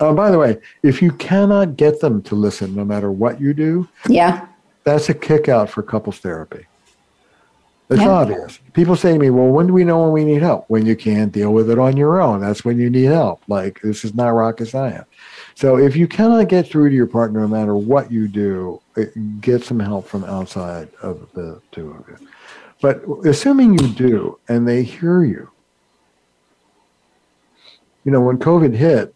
[0.00, 3.52] oh, by the way, if you cannot get them to listen no matter what you
[3.52, 4.46] do, yeah,
[4.84, 6.66] that's a kick out for couples therapy.
[7.88, 8.08] It's yeah.
[8.08, 8.58] obvious.
[8.72, 10.64] People say to me, well, when do we know when we need help?
[10.68, 12.40] When you can't deal with it on your own.
[12.40, 13.42] That's when you need help.
[13.46, 15.06] Like, this is not rocket science.
[15.54, 19.04] So if you cannot get through to your partner, no matter what you do, eh,
[19.40, 22.28] get some help from outside of the two of you.
[22.80, 25.48] But assuming you do and they hear you,
[28.06, 29.14] you know, when COVID hit,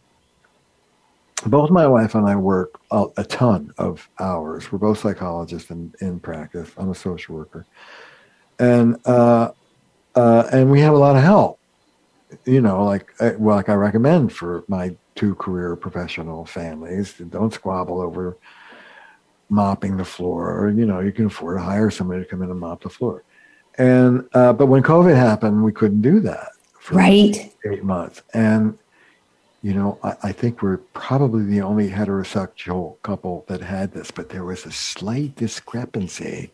[1.46, 4.70] both my wife and I work a, a ton of hours.
[4.70, 6.70] We're both psychologists in, in practice.
[6.76, 7.64] I'm a social worker
[8.60, 9.50] and uh,
[10.14, 11.58] uh, and we have a lot of help.
[12.44, 17.52] You know, like uh, well, like I recommend for my two career professional families, don't
[17.52, 18.36] squabble over
[19.48, 20.56] mopping the floor.
[20.56, 22.88] Or, you know, you can afford to hire somebody to come in and mop the
[22.88, 23.24] floor.
[23.78, 28.22] And uh, but when COVID happened, we couldn't do that for right eight months.
[28.34, 28.78] And
[29.62, 34.30] you know, I, I, think we're probably the only heterosexual couple that had this, but
[34.30, 36.50] there was a slight discrepancy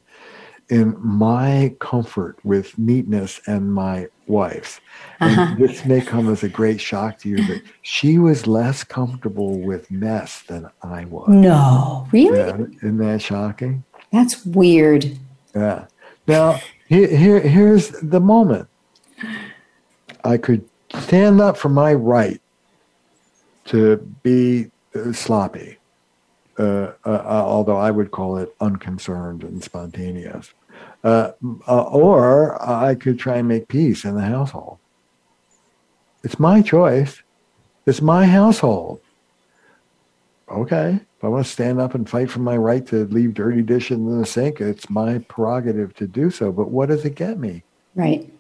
[0.69, 4.81] in my comfort with neatness and my wife's.
[5.21, 5.55] Uh-huh.
[5.59, 9.91] this may come as a great shock to you, but she was less comfortable with
[9.91, 11.29] mess than I was.
[11.29, 12.39] No, really?
[12.39, 13.85] Yeah, isn't that shocking?
[14.13, 15.17] That's weird.
[15.55, 15.87] Yeah.
[16.27, 18.69] Now, here, here, here's the moment.
[20.25, 22.41] I could stand up for my right
[23.67, 25.79] to be uh, sloppy
[26.59, 30.55] uh, uh, uh, although I would call it unconcerned and spontaneous.
[31.05, 31.33] Uh,
[31.69, 34.79] uh, or I could try and make peace in the household.
[36.25, 37.23] It's my choice.
[37.87, 39.01] It's my household.
[40.51, 41.01] Okay.
[41.19, 43.99] If I want to stand up and fight for my right to leave dirty dishes
[43.99, 46.53] in the sink, it's my prerogative to do so.
[46.53, 47.65] But what does it get me?
[47.95, 48.31] Right.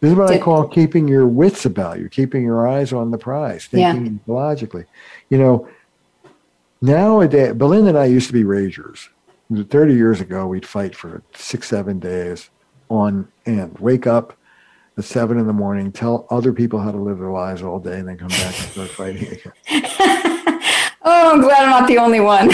[0.00, 3.18] This is what I call keeping your wits about you, keeping your eyes on the
[3.18, 4.32] prize, thinking yeah.
[4.32, 4.84] logically.
[5.28, 5.68] You know,
[6.80, 9.08] Nowadays, Belinda and I used to be ragers.
[9.52, 12.50] 30 years ago, we'd fight for six, seven days
[12.88, 13.78] on end.
[13.78, 14.36] Wake up
[14.96, 17.98] at seven in the morning, tell other people how to live their lives all day,
[17.98, 19.52] and then come back and start fighting again.
[21.02, 22.50] oh, I'm glad I'm not the only one.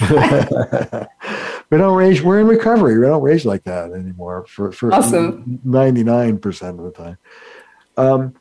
[1.70, 2.22] we don't rage.
[2.22, 2.98] We're in recovery.
[2.98, 5.60] We don't rage like that anymore for, for awesome.
[5.66, 7.18] 99% of the time.
[7.96, 8.34] Um,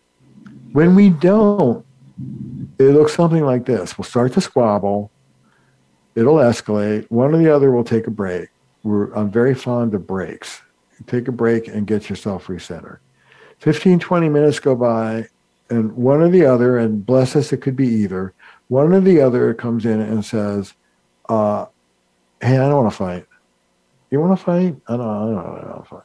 [0.71, 1.85] when we don't,
[2.79, 3.97] it looks something like this.
[3.97, 5.11] We'll start to squabble
[6.17, 7.05] it'll escalate.
[7.11, 8.49] One or the other will take a break.
[8.83, 10.61] We're, I'm very fond of breaks.
[11.05, 12.97] Take a break and get yourself recentered.
[13.59, 15.27] 15, 20 minutes go by,
[15.69, 18.33] and one or the other, and bless us, it could be either,
[18.67, 20.73] one or the other comes in and says,
[21.29, 21.67] uh,
[22.41, 23.25] Hey, I don't want to fight.
[24.09, 24.75] You want to fight?
[24.87, 26.03] I don't, I don't, I don't want to fight.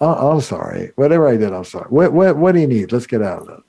[0.00, 0.92] Oh, I'm sorry.
[0.96, 1.86] Whatever I did, I'm sorry.
[1.88, 2.92] What, what, what do you need?
[2.92, 3.64] Let's get out of it.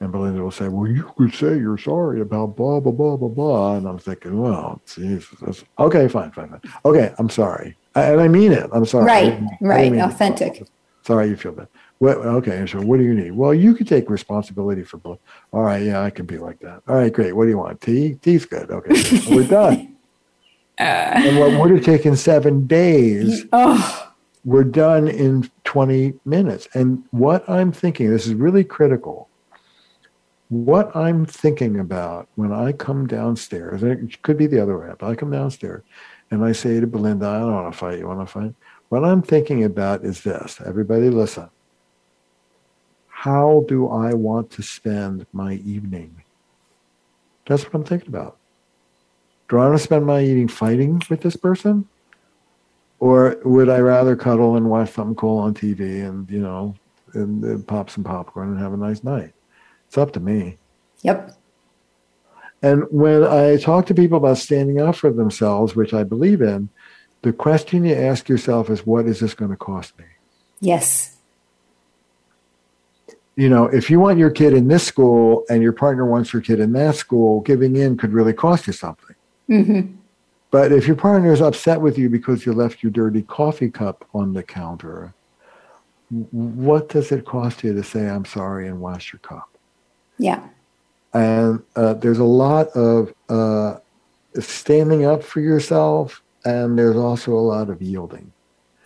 [0.00, 3.28] And Belinda will say, well, you could say you're sorry about blah, blah, blah, blah,
[3.28, 3.76] blah.
[3.76, 5.64] And I'm thinking, well, Jesus.
[5.78, 6.60] Okay, fine, fine, fine.
[6.84, 7.76] Okay, I'm sorry.
[7.94, 8.70] I, and I mean it.
[8.72, 9.06] I'm sorry.
[9.06, 9.92] Right, right.
[9.94, 10.66] Authentic.
[11.02, 11.68] Sorry you feel bad.
[11.98, 12.18] What?
[12.18, 13.32] Okay, so what do you need?
[13.32, 15.18] Well, you could take responsibility for both.
[15.52, 16.82] All right, yeah, I can be like that.
[16.86, 17.34] All right, great.
[17.34, 17.80] What do you want?
[17.80, 18.14] Tea?
[18.14, 18.70] Tea's good.
[18.70, 19.96] Okay, we're done.
[20.78, 24.12] Uh, and what would have taken seven days, oh.
[24.44, 26.68] we're done in 20 minutes.
[26.74, 29.28] And what I'm thinking, this is really critical.
[30.48, 34.92] What I'm thinking about when I come downstairs, and it could be the other way,
[34.98, 35.82] but I come downstairs
[36.30, 37.98] and I say to Belinda, I don't want to fight.
[37.98, 38.54] You want to fight?
[38.88, 40.60] What I'm thinking about is this.
[40.64, 41.50] Everybody listen.
[43.08, 46.22] How do I want to spend my evening?
[47.46, 48.37] That's what I'm thinking about.
[49.48, 51.88] Do I want to spend my evening fighting with this person?
[53.00, 56.74] Or would I rather cuddle and watch something cool on TV and, you know,
[57.14, 59.32] and, and pop some popcorn and have a nice night?
[59.86, 60.58] It's up to me.
[61.02, 61.32] Yep.
[62.60, 66.68] And when I talk to people about standing up for themselves, which I believe in,
[67.22, 70.04] the question you ask yourself is, what is this going to cost me?
[70.60, 71.16] Yes.
[73.36, 76.42] You know, if you want your kid in this school and your partner wants your
[76.42, 79.14] kid in that school, giving in could really cost you something.
[79.48, 79.94] Mm-hmm.
[80.50, 84.06] But if your partner is upset with you because you left your dirty coffee cup
[84.14, 85.12] on the counter,
[86.10, 89.48] what does it cost you to say, I'm sorry, and wash your cup?
[90.18, 90.42] Yeah.
[91.12, 93.78] And uh, there's a lot of uh,
[94.40, 98.32] standing up for yourself, and there's also a lot of yielding.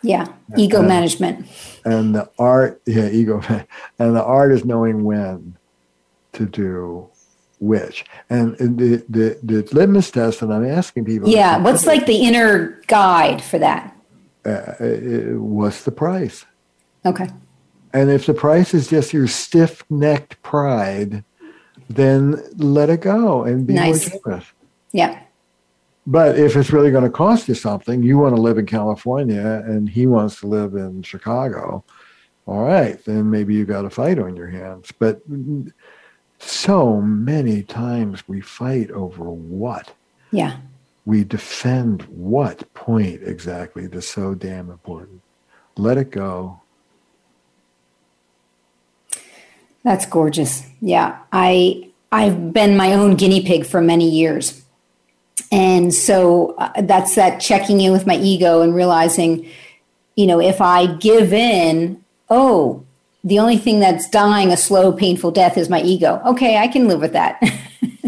[0.03, 1.47] Yeah, ego and, management.
[1.85, 3.41] And the art, yeah, ego,
[3.99, 5.57] and the art is knowing when
[6.33, 7.09] to do
[7.63, 8.05] which.
[8.29, 11.29] And the the, the litmus test that I'm asking people.
[11.29, 13.97] Yeah, what's like the inner guide for that?
[14.45, 14.73] Uh,
[15.39, 16.45] what's the price?
[17.07, 17.29] Okay.
[17.95, 21.25] And if the price is just your stiff necked pride,
[21.89, 24.11] then let it go and be nice.
[24.11, 24.53] more generous.
[24.93, 25.23] Yeah.
[26.05, 29.63] But if it's really going to cost you something, you want to live in California
[29.65, 31.85] and he wants to live in Chicago,
[32.47, 34.91] all right, then maybe you got a fight on your hands.
[34.99, 35.21] But
[36.43, 39.93] so many times we fight over what?
[40.31, 40.59] Yeah.
[41.05, 45.23] We defend what point exactly that's so damn important.
[45.77, 46.61] Let it go.
[49.83, 50.65] That's gorgeous.
[50.81, 51.19] Yeah.
[51.33, 54.63] I I've been my own guinea pig for many years.
[55.51, 59.49] And so uh, that's that checking in with my ego and realizing,
[60.15, 62.85] you know, if I give in, oh,
[63.25, 66.21] the only thing that's dying a slow, painful death is my ego.
[66.27, 67.41] Okay, I can live with that.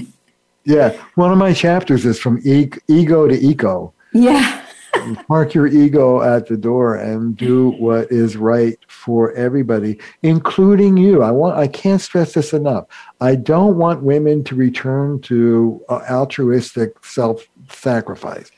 [0.64, 3.92] yeah, one of my chapters is from e- ego to eco.
[4.12, 4.60] Yeah.
[5.28, 11.22] Park your ego at the door and do what is right for everybody, including you.
[11.22, 11.58] I want.
[11.58, 12.86] I can't stress this enough.
[13.20, 18.50] I don't want women to return to uh, altruistic self-sacrifice.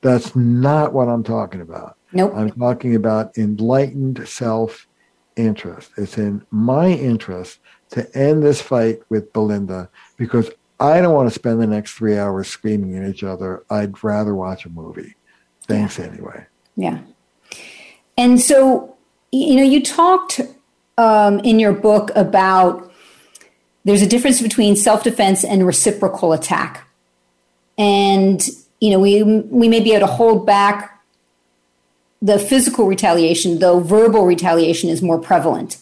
[0.00, 1.96] That's not what I'm talking about.
[2.12, 2.32] Nope.
[2.34, 4.86] I'm talking about enlightened self
[5.36, 5.90] interest.
[5.96, 7.58] It's in my interest
[7.90, 12.18] to end this fight with Belinda because I don't want to spend the next three
[12.18, 13.64] hours screaming at each other.
[13.70, 15.14] I'd rather watch a movie.
[15.66, 16.06] Thanks yeah.
[16.06, 16.46] anyway.
[16.76, 16.98] Yeah.
[18.16, 18.96] And so,
[19.32, 20.40] you know, you talked
[20.98, 22.92] um, in your book about
[23.84, 26.88] there's a difference between self defense and reciprocal attack.
[27.76, 28.46] And,
[28.80, 30.93] you know, we, we may be able to hold back
[32.24, 35.76] the physical retaliation, though verbal retaliation is more prevalent.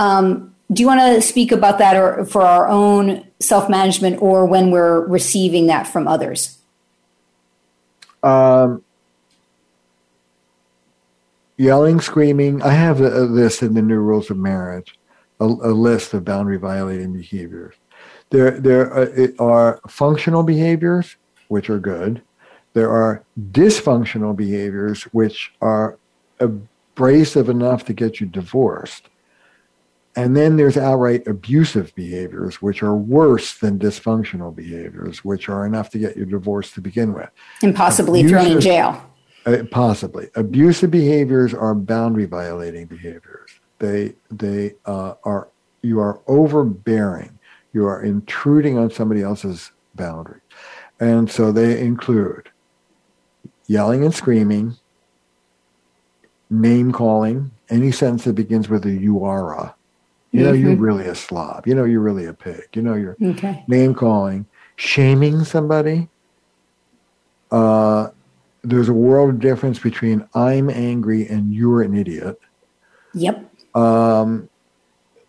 [0.00, 4.46] Um, do you want to speak about that or for our own self management or
[4.46, 6.58] when we're receiving that from others?
[8.24, 8.82] Um,
[11.56, 12.62] yelling, screaming.
[12.62, 14.98] I have a, a list in the New Rules of Marriage,
[15.38, 17.76] a, a list of boundary violating behaviors.
[18.30, 21.14] There, there are, are functional behaviors,
[21.46, 22.22] which are good.
[22.72, 25.98] There are dysfunctional behaviors which are
[26.38, 29.08] abrasive enough to get you divorced.
[30.16, 35.90] And then there's outright abusive behaviors, which are worse than dysfunctional behaviors, which are enough
[35.90, 37.30] to get you divorced to begin with.
[37.62, 39.10] And possibly abusive, thrown in jail.
[39.46, 40.28] Uh, possibly.
[40.34, 43.50] Abusive behaviors are boundary violating behaviors.
[43.78, 45.48] They, they uh, are,
[45.82, 47.38] you are overbearing.
[47.72, 50.40] You are intruding on somebody else's boundary.
[50.98, 52.50] And so they include
[53.70, 54.76] yelling and screaming,
[56.50, 59.76] name calling, any sentence that begins with a you are a.
[60.32, 60.62] You know, mm-hmm.
[60.62, 61.68] you're really a slob.
[61.68, 62.64] You know, you're really a pig.
[62.74, 63.64] You know, you're okay.
[63.68, 66.08] name calling, shaming somebody.
[67.52, 68.10] Uh,
[68.62, 72.40] there's a world of difference between I'm angry and you're an idiot.
[73.14, 73.52] Yep.
[73.76, 74.48] Um,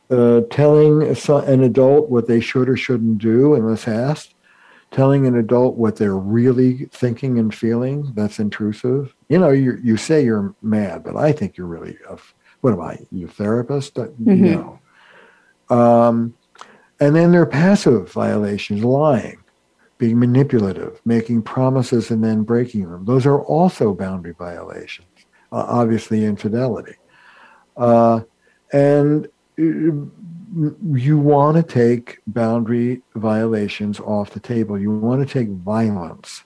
[0.10, 4.34] uh, telling an adult what they should or shouldn't do unless asked
[4.92, 9.98] telling an adult what they're really thinking and feeling that's intrusive you know you you
[9.98, 11.98] say you're mad but i think you're really
[12.62, 13.96] What am I, your therapist?
[13.96, 14.46] Mm-hmm.
[14.46, 14.80] No.
[15.76, 16.36] Um,
[17.00, 19.44] and then there are passive violations, lying,
[19.98, 23.06] being manipulative, making promises and then breaking them.
[23.06, 25.08] Those are also boundary violations.
[25.52, 26.96] Uh, obviously, infidelity.
[27.76, 28.22] Uh,
[28.72, 29.28] and
[30.54, 34.78] you want to take boundary violations off the table.
[34.78, 36.44] You want to take violence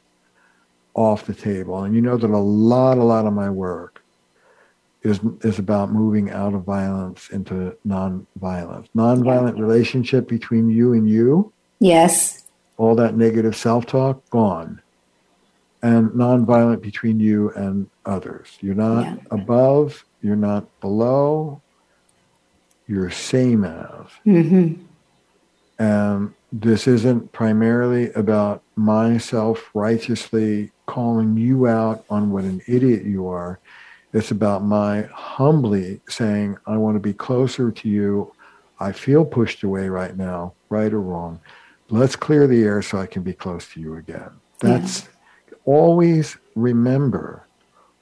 [0.93, 1.83] off the table.
[1.83, 4.01] And you know that a lot, a lot of my work
[5.01, 8.89] is is about moving out of violence into non-violence.
[8.93, 11.51] Non-violent relationship between you and you.
[11.79, 12.45] Yes.
[12.77, 14.81] All that negative self-talk gone.
[15.81, 18.57] And non-violent between you and others.
[18.61, 19.17] You're not yeah.
[19.29, 21.61] above, you're not below,
[22.88, 24.05] you're same as.
[24.25, 24.83] Mm-hmm.
[25.77, 33.27] And this isn't primarily about myself righteously calling you out on what an idiot you
[33.27, 33.59] are.
[34.13, 38.33] It's about my humbly saying, I want to be closer to you.
[38.79, 41.39] I feel pushed away right now, right or wrong.
[41.89, 44.31] Let's clear the air so I can be close to you again.
[44.59, 45.57] That's yeah.
[45.65, 47.45] always remember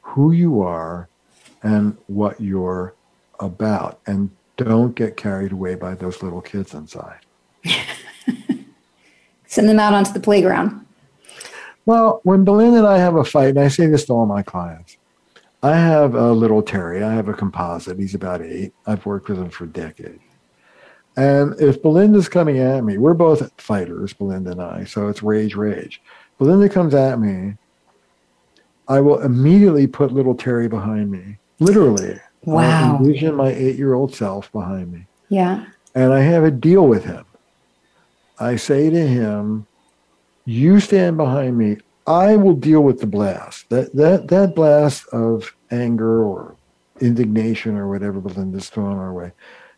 [0.01, 1.09] who you are
[1.63, 2.93] and what you're
[3.39, 3.99] about.
[4.05, 7.19] And don't get carried away by those little kids inside.
[9.47, 10.85] Send them out onto the playground.
[11.85, 14.41] Well, when Belinda and I have a fight, and I say this to all my
[14.41, 14.97] clients,
[15.61, 17.03] I have a little Terry.
[17.03, 17.99] I have a composite.
[17.99, 18.73] He's about eight.
[18.85, 20.19] I've worked with him for decades.
[21.15, 25.55] And if Belinda's coming at me, we're both fighters, Belinda and I, so it's rage,
[25.55, 26.01] rage.
[26.39, 27.55] Belinda comes at me,
[28.87, 32.19] I will immediately put little Terry behind me, literally.
[32.45, 32.95] Wow.
[32.95, 35.05] I envision my eight year old self behind me.
[35.29, 35.65] Yeah.
[35.95, 37.25] And I have a deal with him.
[38.39, 39.67] I say to him,
[40.45, 41.77] You stand behind me.
[42.05, 43.69] I will deal with the blast.
[43.69, 46.55] That that that blast of anger or
[46.99, 49.31] indignation or whatever Belinda's throwing our way.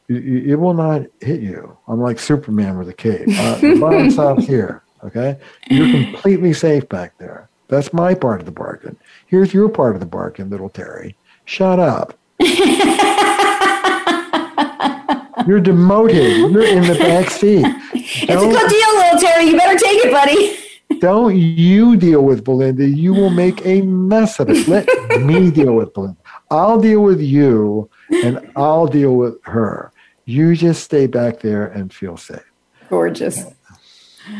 [0.08, 1.78] It, it will not hit you.
[1.88, 3.28] I'm like Superman with a cape.
[3.28, 4.84] Uh, the bomb stops here.
[5.04, 5.38] Okay,
[5.70, 7.48] you're completely safe back there.
[7.68, 8.98] That's my part of the bargain.
[9.28, 11.16] Here's your part of the bargain, little Terry.
[11.46, 12.18] Shut up.
[15.48, 16.52] You're demoted.
[16.52, 17.66] You're in the back seat.
[17.94, 19.46] It's don't, a good deal, little Terry.
[19.46, 20.58] You better take it, buddy.
[21.00, 22.88] don't you deal with Belinda.
[22.88, 24.68] You will make a mess of it.
[24.68, 24.88] Let
[25.22, 26.18] me deal with Belinda.
[26.52, 29.92] I'll deal with you and I'll deal with her.
[30.26, 32.44] You just stay back there and feel safe.
[32.90, 33.46] Gorgeous.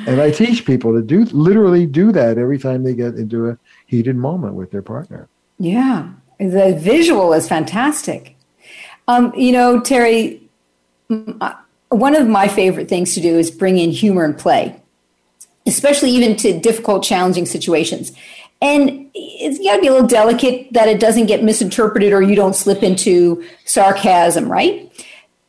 [0.08, 3.58] And I teach people to do literally do that every time they get into a
[3.86, 5.30] heated moment with their partner.
[5.60, 6.10] Yeah.
[6.40, 8.36] The visual is fantastic.
[9.08, 10.42] Um, you know, Terry,
[11.10, 11.54] uh,
[11.90, 14.82] one of my favorite things to do is bring in humor and play,
[15.66, 18.12] especially even to difficult, challenging situations.
[18.62, 22.36] And it's got to be a little delicate that it doesn't get misinterpreted or you
[22.36, 24.92] don't slip into sarcasm, right?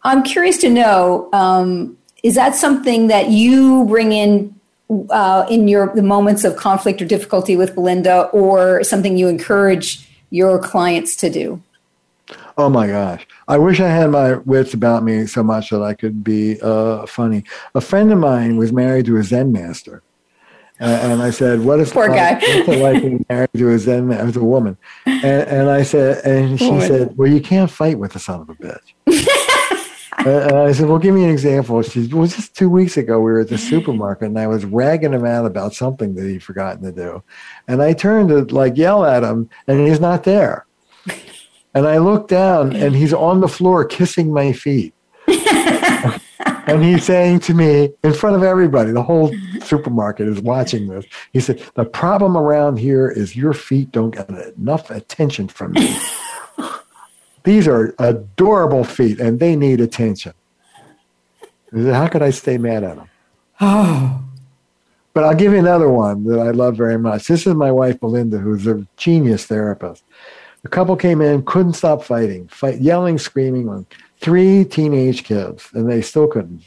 [0.02, 4.54] I'm curious to know um, is that something that you bring in
[5.10, 10.05] uh, in your the moments of conflict or difficulty with Belinda, or something you encourage
[10.30, 11.62] your clients to do?
[12.58, 13.26] Oh my gosh.
[13.48, 17.06] I wish I had my wits about me so much that I could be uh,
[17.06, 17.44] funny.
[17.74, 20.02] A friend of mine was married to a Zen master.
[20.78, 22.34] Uh, and I said, "What is poor guy?
[22.34, 26.22] What's it like being married to a Zen as a woman?" And, and I said,
[26.26, 26.86] and she woman.
[26.86, 28.92] said, "Well, you can't fight with the son of a bitch."
[30.18, 33.18] and I said, "Well, give me an example." She said, "Well, just two weeks ago,
[33.18, 36.42] we were at the supermarket, and I was ragging him out about something that he'd
[36.42, 37.22] forgotten to do,
[37.68, 40.66] and I turned to like yell at him, and he's not there."
[41.76, 44.94] And I look down and he's on the floor kissing my feet.
[45.28, 49.30] and he's saying to me in front of everybody, the whole
[49.62, 51.04] supermarket is watching this.
[51.34, 55.94] He said, The problem around here is your feet don't get enough attention from me.
[57.46, 60.34] These are adorable feet and they need attention.
[61.72, 63.08] How could I stay mad at them?
[63.60, 64.22] Oh.
[65.14, 67.26] But I'll give you another one that I love very much.
[67.26, 70.04] This is my wife, Belinda, who's a genius therapist.
[70.60, 73.86] The couple came in, couldn't stop fighting, fight, yelling, screaming,
[74.20, 76.60] three teenage kids, and they still couldn't.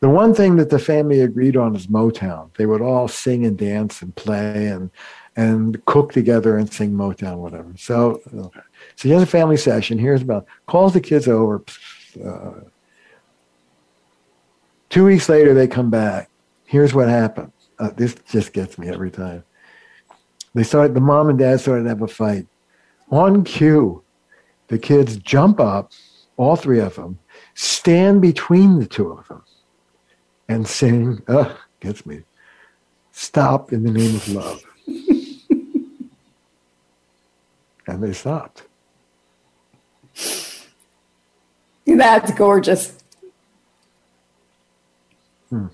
[0.00, 2.50] The one thing that the family agreed on is Motown.
[2.58, 4.90] They would all sing and dance and play and
[5.34, 7.72] and cook together and sing Motown, whatever.
[7.78, 8.20] So.
[8.96, 9.98] So he has a family session.
[9.98, 11.62] Here's about calls the kids over.
[12.24, 12.52] Uh,
[14.88, 16.30] two weeks later, they come back.
[16.64, 17.52] Here's what happened.
[17.78, 19.44] Uh, this just gets me every time.
[20.54, 20.94] They start.
[20.94, 22.46] The mom and dad started to have a fight
[23.10, 24.02] on cue,
[24.68, 25.92] the kids jump up,
[26.36, 27.18] all three of them,
[27.54, 29.42] stand between the two of them,
[30.48, 32.22] and sing, uh, gets me,
[33.12, 34.62] stop in the name of love.
[37.86, 38.63] and they stopped.
[41.96, 42.96] That's gorgeous.
[45.50, 45.66] Hmm.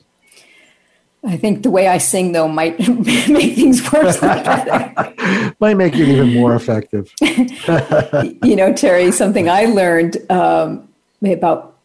[1.22, 4.20] I think the way I sing, though, might make things worse.
[5.60, 7.12] might make it even more effective.
[7.20, 10.88] you know, Terry, something I learned um,
[11.22, 11.76] about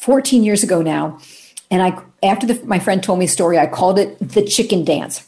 [0.00, 1.18] 14 years ago now,
[1.70, 4.84] and I after the, my friend told me a story, I called it the chicken
[4.84, 5.26] dance.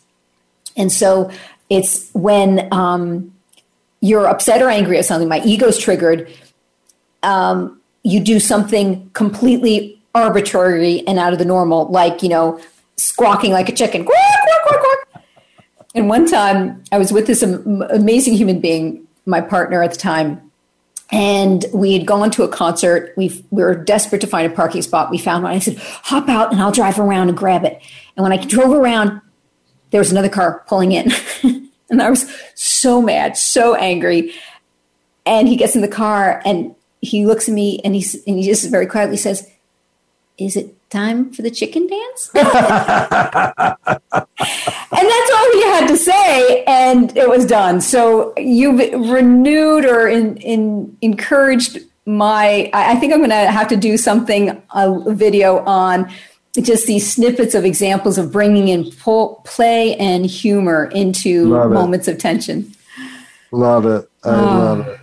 [0.76, 1.30] And so
[1.68, 3.32] it's when um,
[4.01, 6.32] you're upset or angry at something, my ego's triggered.
[7.22, 12.61] Um, you do something completely arbitrary and out of the normal, like you know
[12.96, 14.07] squawking like a chicken.
[15.94, 20.51] And one time I was with this amazing human being, my partner at the time,
[21.12, 23.12] and we had gone to a concert.
[23.16, 25.11] We, we were desperate to find a parking spot.
[25.11, 25.53] We found one.
[25.53, 27.82] I said, hop out and I'll drive around and grab it.
[28.16, 29.20] And when I drove around,
[29.90, 31.11] there was another car pulling in.
[31.90, 34.32] and I was so mad, so angry.
[35.26, 38.44] And he gets in the car and he looks at me and, he's, and he
[38.44, 39.48] just very quietly says,
[40.38, 42.30] Is it time for the chicken dance?
[42.34, 42.44] and
[44.11, 47.80] that's all he had to say, and it was done.
[47.80, 48.78] So you've
[49.11, 52.70] renewed or in, in, encouraged my.
[52.74, 56.11] I think I'm going to have to do something a video on
[56.61, 58.90] just these snippets of examples of bringing in
[59.44, 62.74] play and humor into moments of tension.
[63.53, 64.11] Love it.
[64.24, 64.32] I oh.
[64.32, 64.90] love ah.
[64.90, 64.99] it.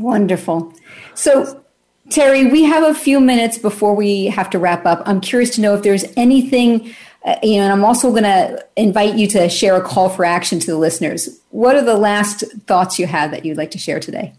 [0.00, 0.72] Wonderful.
[1.14, 1.62] So
[2.10, 5.02] Terry, we have a few minutes before we have to wrap up.
[5.06, 6.92] I'm curious to know if there's anything,
[7.24, 10.24] uh, you know, and I'm also going to invite you to share a call for
[10.24, 11.40] action to the listeners.
[11.50, 14.32] What are the last thoughts you have that you'd like to share today?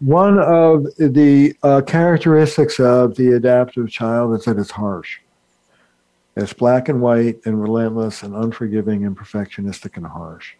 [0.00, 5.18] One of the uh, characteristics of the adaptive child is that it's harsh.
[6.36, 10.54] It's black and white and relentless and unforgiving and perfectionistic and harsh.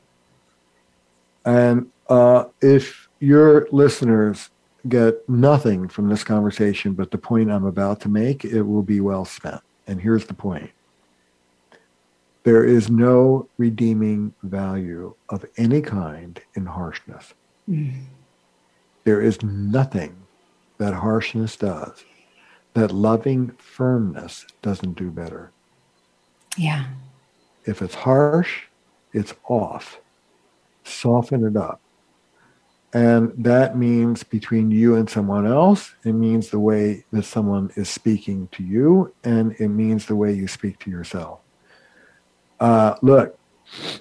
[1.44, 4.50] And uh, if your listeners
[4.88, 9.00] get nothing from this conversation but the point I'm about to make, it will be
[9.00, 9.60] well spent.
[9.86, 10.70] And here's the point
[12.42, 17.34] there is no redeeming value of any kind in harshness.
[17.70, 18.02] Mm.
[19.04, 20.16] There is nothing
[20.78, 22.04] that harshness does
[22.74, 25.52] that loving firmness doesn't do better.
[26.56, 26.86] Yeah.
[27.64, 28.64] If it's harsh,
[29.12, 30.00] it's off.
[30.82, 31.80] Soften it up.
[32.94, 37.88] And that means between you and someone else, it means the way that someone is
[37.88, 41.40] speaking to you, and it means the way you speak to yourself.
[42.60, 43.38] Uh, look,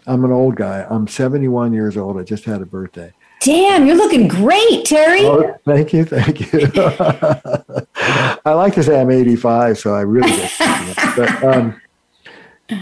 [0.06, 0.86] I'm an old guy.
[0.90, 2.20] I'm 71 years old.
[2.20, 3.14] I just had a birthday.
[3.42, 5.26] Damn, you're looking great, Terry.
[5.26, 6.70] Oh, thank you, thank you.
[8.46, 10.52] I like to say I'm 85, so I really get
[11.16, 11.82] But um,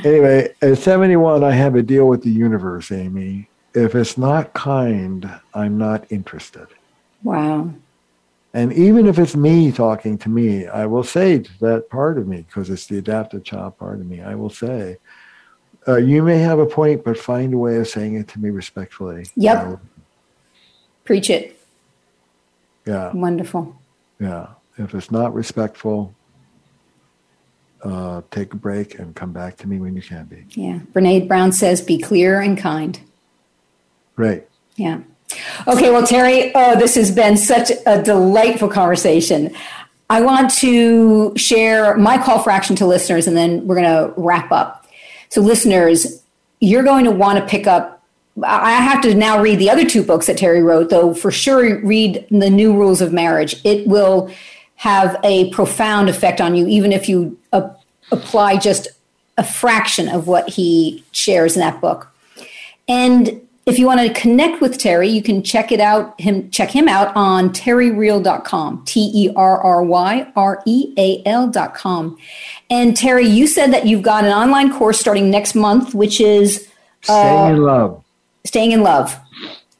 [0.04, 5.30] anyway, at 71, I have a deal with the universe, Amy, if it's not kind,
[5.54, 6.68] I'm not interested.
[7.24, 7.74] Wow.
[8.54, 12.28] And even if it's me talking to me, I will say to that part of
[12.28, 14.98] me, because it's the adaptive child part of me, I will say,
[15.88, 18.50] uh, you may have a point, but find a way of saying it to me
[18.50, 19.28] respectfully.
[19.36, 19.80] Yep.
[21.06, 21.60] Preach it.
[22.86, 23.12] Yeah.
[23.14, 23.76] Wonderful.
[24.20, 24.48] Yeah.
[24.78, 26.14] If it's not respectful,
[27.84, 30.46] uh, take a break and come back to me when you can be.
[30.50, 30.80] Yeah.
[30.92, 33.00] Brene Brown says, be clear and kind.
[34.20, 34.46] Right.
[34.76, 35.00] Yeah.
[35.66, 39.56] Okay, well, Terry, oh, this has been such a delightful conversation.
[40.10, 44.14] I want to share my call for action to listeners, and then we're going to
[44.18, 44.86] wrap up.
[45.30, 46.22] So, listeners,
[46.60, 48.04] you're going to want to pick up.
[48.44, 51.80] I have to now read the other two books that Terry wrote, though, for sure,
[51.86, 53.56] read The New Rules of Marriage.
[53.64, 54.30] It will
[54.76, 57.70] have a profound effect on you, even if you uh,
[58.12, 58.90] apply just
[59.38, 62.12] a fraction of what he shares in that book.
[62.90, 66.70] And if you want to connect with Terry, you can check it out him check
[66.72, 68.84] him out on terryreal.com.
[68.86, 72.18] T E R R Y R E A L.com.
[72.70, 76.68] And Terry, you said that you've got an online course starting next month, which is
[77.08, 78.04] uh, Staying in Love.
[78.46, 79.18] Staying in Love.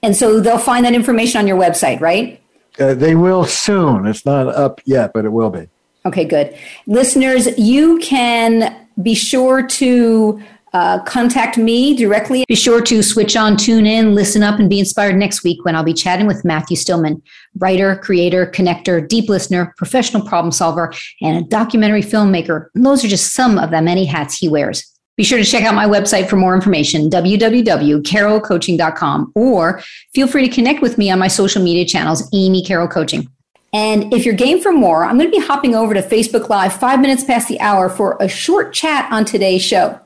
[0.02, 2.42] And so they'll find that information on your website, right?
[2.80, 4.06] Uh, they will soon.
[4.06, 5.68] It's not up yet, but it will be.
[6.06, 6.58] Okay, good.
[6.88, 10.42] Listeners, you can be sure to
[10.74, 12.44] uh, contact me directly.
[12.48, 15.76] Be sure to switch on, tune in, listen up, and be inspired next week when
[15.76, 17.22] I'll be chatting with Matthew Stillman,
[17.58, 22.68] writer, creator, connector, deep listener, professional problem solver, and a documentary filmmaker.
[22.76, 24.86] And those are just some of the many hats he wears.
[25.18, 30.56] Be sure to check out my website for more information, www.carrollcoaching.com, or feel free to
[30.56, 33.28] connect with me on my social media channels, Amy Carroll Coaching.
[33.74, 36.74] And if you're game for more, I'm going to be hopping over to Facebook Live
[36.74, 40.00] five minutes past the hour for a short chat on today's show.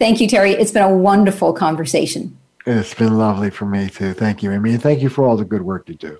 [0.00, 0.52] Thank you, Terry.
[0.52, 2.34] It's been a wonderful conversation.
[2.64, 4.14] It's been lovely for me too.
[4.14, 4.72] Thank you, Amy.
[4.72, 6.18] And thank you for all the good work you do.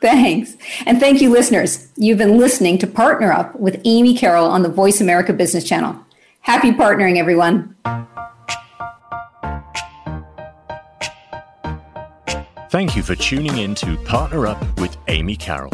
[0.00, 0.56] Thanks.
[0.86, 1.92] And thank you, listeners.
[1.96, 5.94] You've been listening to Partner Up with Amy Carroll on the Voice America Business Channel.
[6.40, 7.76] Happy partnering, everyone.
[12.70, 15.72] Thank you for tuning in to Partner Up with Amy Carroll.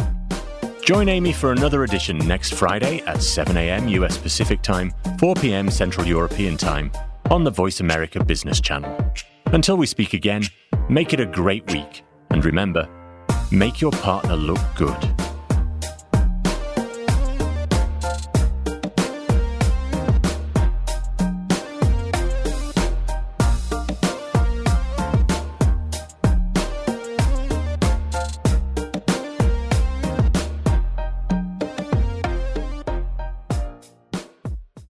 [0.83, 3.87] Join Amy for another edition next Friday at 7 a.m.
[3.87, 5.69] US Pacific Time, 4 p.m.
[5.69, 6.91] Central European Time
[7.31, 8.95] on the Voice America Business Channel.
[9.47, 10.43] Until we speak again,
[10.89, 12.03] make it a great week.
[12.29, 12.87] And remember,
[13.51, 15.26] make your partner look good.